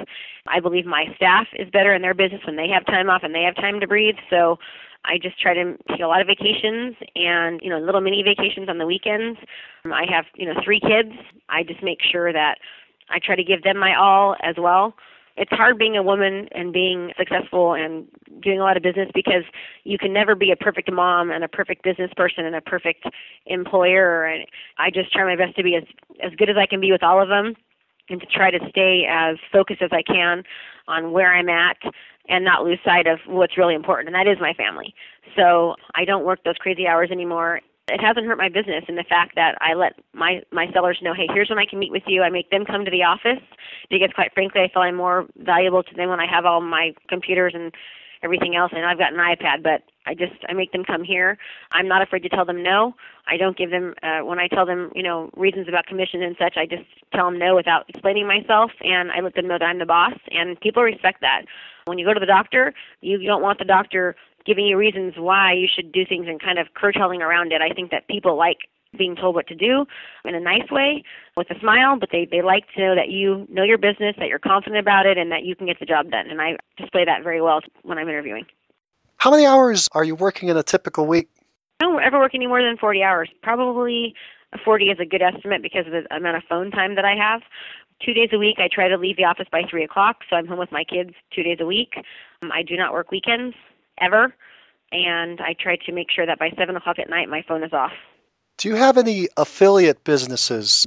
[0.46, 3.34] I believe my staff is better in their business when they have time off and
[3.34, 4.16] they have time to breathe.
[4.28, 4.58] So
[5.04, 8.68] I just try to take a lot of vacations and, you know, little mini vacations
[8.68, 9.38] on the weekends.
[9.84, 11.12] I have, you know, three kids.
[11.48, 12.58] I just make sure that
[13.10, 14.94] I try to give them my all as well.
[15.36, 18.08] It's hard being a woman and being successful and
[18.42, 19.44] doing a lot of business because
[19.84, 23.04] you can never be a perfect mom and a perfect business person and a perfect
[23.46, 24.24] employer.
[24.24, 24.46] And
[24.78, 25.84] I just try my best to be as
[26.20, 27.54] as good as I can be with all of them
[28.10, 30.42] and to try to stay as focused as I can
[30.88, 31.76] on where I'm at
[32.28, 34.94] and not lose sight of what's really important and that is my family.
[35.36, 39.04] So I don't work those crazy hours anymore it hasn't hurt my business in the
[39.04, 42.04] fact that I let my my sellers know, hey, here's when I can meet with
[42.06, 42.22] you.
[42.22, 43.42] I make them come to the office
[43.90, 46.94] because, quite frankly, I feel I'm more valuable to them when I have all my
[47.08, 47.72] computers and
[48.22, 48.72] everything else.
[48.72, 51.38] Know I've got an iPad, but I just I make them come here.
[51.72, 52.94] I'm not afraid to tell them no.
[53.26, 56.36] I don't give them uh, when I tell them you know reasons about commission and
[56.38, 56.56] such.
[56.56, 59.78] I just tell them no without explaining myself, and I let them know that I'm
[59.78, 61.42] the boss, and people respect that.
[61.86, 65.52] When you go to the doctor, you don't want the doctor giving you reasons why
[65.52, 67.60] you should do things and kind of curtailing around it.
[67.60, 69.84] I think that people like being told what to do
[70.24, 71.04] in a nice way
[71.36, 74.28] with a smile, but they, they like to know that you know your business, that
[74.28, 76.28] you're confident about it, and that you can get the job done.
[76.30, 78.46] And I display that very well when I'm interviewing.
[79.18, 81.28] How many hours are you working in a typical week?
[81.80, 83.28] I don't ever work any more than 40 hours.
[83.42, 84.14] Probably
[84.64, 87.42] 40 is a good estimate because of the amount of phone time that I have.
[88.00, 90.46] Two days a week, I try to leave the office by 3 o'clock, so I'm
[90.46, 91.94] home with my kids two days a week.
[92.42, 93.56] Um, I do not work weekends
[94.00, 94.34] ever,
[94.92, 97.72] and I try to make sure that by 7 o'clock at night my phone is
[97.72, 97.92] off.
[98.58, 100.86] Do you have any affiliate businesses?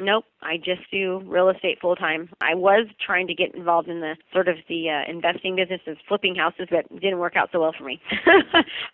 [0.00, 2.30] Nope, I just do real estate full time.
[2.40, 5.98] I was trying to get involved in the sort of the uh, investing business of
[6.08, 8.00] flipping houses, but it didn't work out so well for me.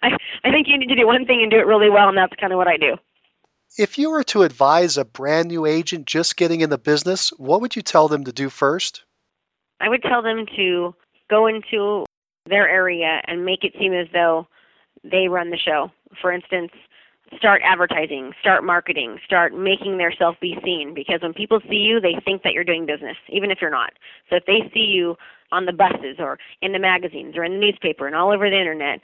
[0.03, 2.19] I, I think you need to do one thing and do it really well, and
[2.19, 2.97] that's kind of what I do.
[3.79, 7.61] If you were to advise a brand new agent just getting in the business, what
[7.61, 9.05] would you tell them to do first?
[9.81, 10.95] I would tell them to
[11.29, 12.05] go into
[12.47, 14.47] their area and make it seem as though
[15.05, 15.91] they run the show.
[16.21, 16.73] For instance,
[17.37, 22.17] start advertising, start marketing, start making themselves be seen because when people see you, they
[22.25, 23.93] think that you're doing business, even if you're not.
[24.31, 25.17] So if they see you
[25.53, 28.59] on the buses or in the magazines or in the newspaper and all over the
[28.59, 29.01] internet,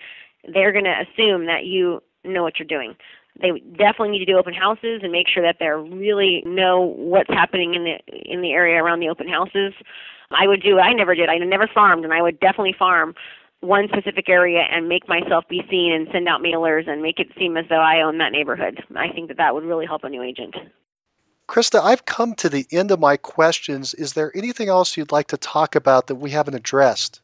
[0.52, 2.97] they're going to assume that you know what you're doing.
[3.41, 7.33] They definitely need to do open houses and make sure that they really know what's
[7.33, 9.73] happening in the in the area around the open houses.
[10.31, 11.29] I would do I never did.
[11.29, 13.15] I never farmed and I would definitely farm
[13.63, 17.29] one specific area and make myself be seen and send out mailers and make it
[17.39, 18.83] seem as though I own that neighborhood.
[18.97, 20.57] I think that that would really help a new agent.
[21.49, 23.95] Krista, I've come to the end of my questions.
[23.95, 27.21] Is there anything else you'd like to talk about that we haven't addressed?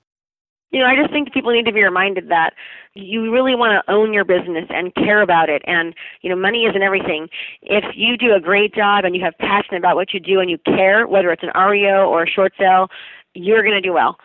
[0.70, 2.54] You know, I just think people need to be reminded that
[2.94, 5.62] you really want to own your business and care about it.
[5.66, 7.28] And, you know, money isn't everything.
[7.62, 10.50] If you do a great job and you have passion about what you do and
[10.50, 12.88] you care, whether it's an REO or a short sale,
[13.34, 14.18] you're going to do well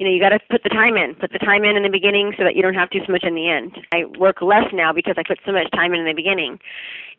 [0.00, 1.14] you know, you got to put the time in.
[1.14, 3.22] Put the time in in the beginning so that you don't have to so much
[3.22, 3.76] in the end.
[3.92, 6.58] I work less now because I put so much time in in the beginning,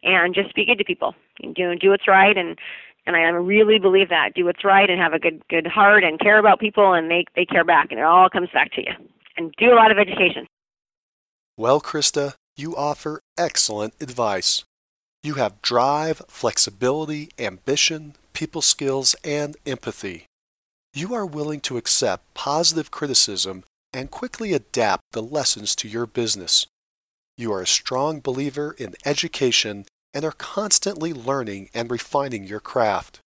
[0.03, 1.13] and just be good to people.
[1.39, 2.57] You know, do what's right, and
[3.05, 4.33] and I really believe that.
[4.33, 7.25] Do what's right and have a good good heart and care about people, and they
[7.35, 8.93] they care back, and it all comes back to you.
[9.37, 10.45] And do a lot of education.
[11.57, 14.63] Well, Krista, you offer excellent advice.
[15.23, 20.25] You have drive, flexibility, ambition, people skills, and empathy.
[20.93, 23.63] You are willing to accept positive criticism
[23.93, 26.65] and quickly adapt the lessons to your business.
[27.37, 33.19] You are a strong believer in education and are constantly learning and refining your craft.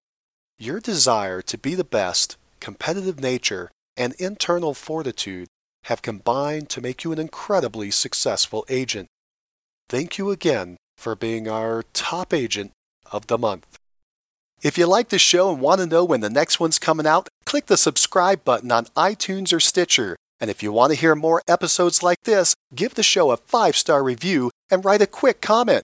[0.58, 5.48] Your desire to be the best, competitive nature, and internal fortitude
[5.86, 9.08] have combined to make you an incredibly successful agent.
[9.90, 12.72] Thank you again for being our top agent
[13.12, 13.78] of the month.
[14.62, 17.28] If you like the show and want to know when the next one's coming out,
[17.46, 20.16] click the subscribe button on iTunes or Stitcher.
[20.40, 23.76] And if you want to hear more episodes like this, give the show a five
[23.76, 25.84] star review and write a quick comment.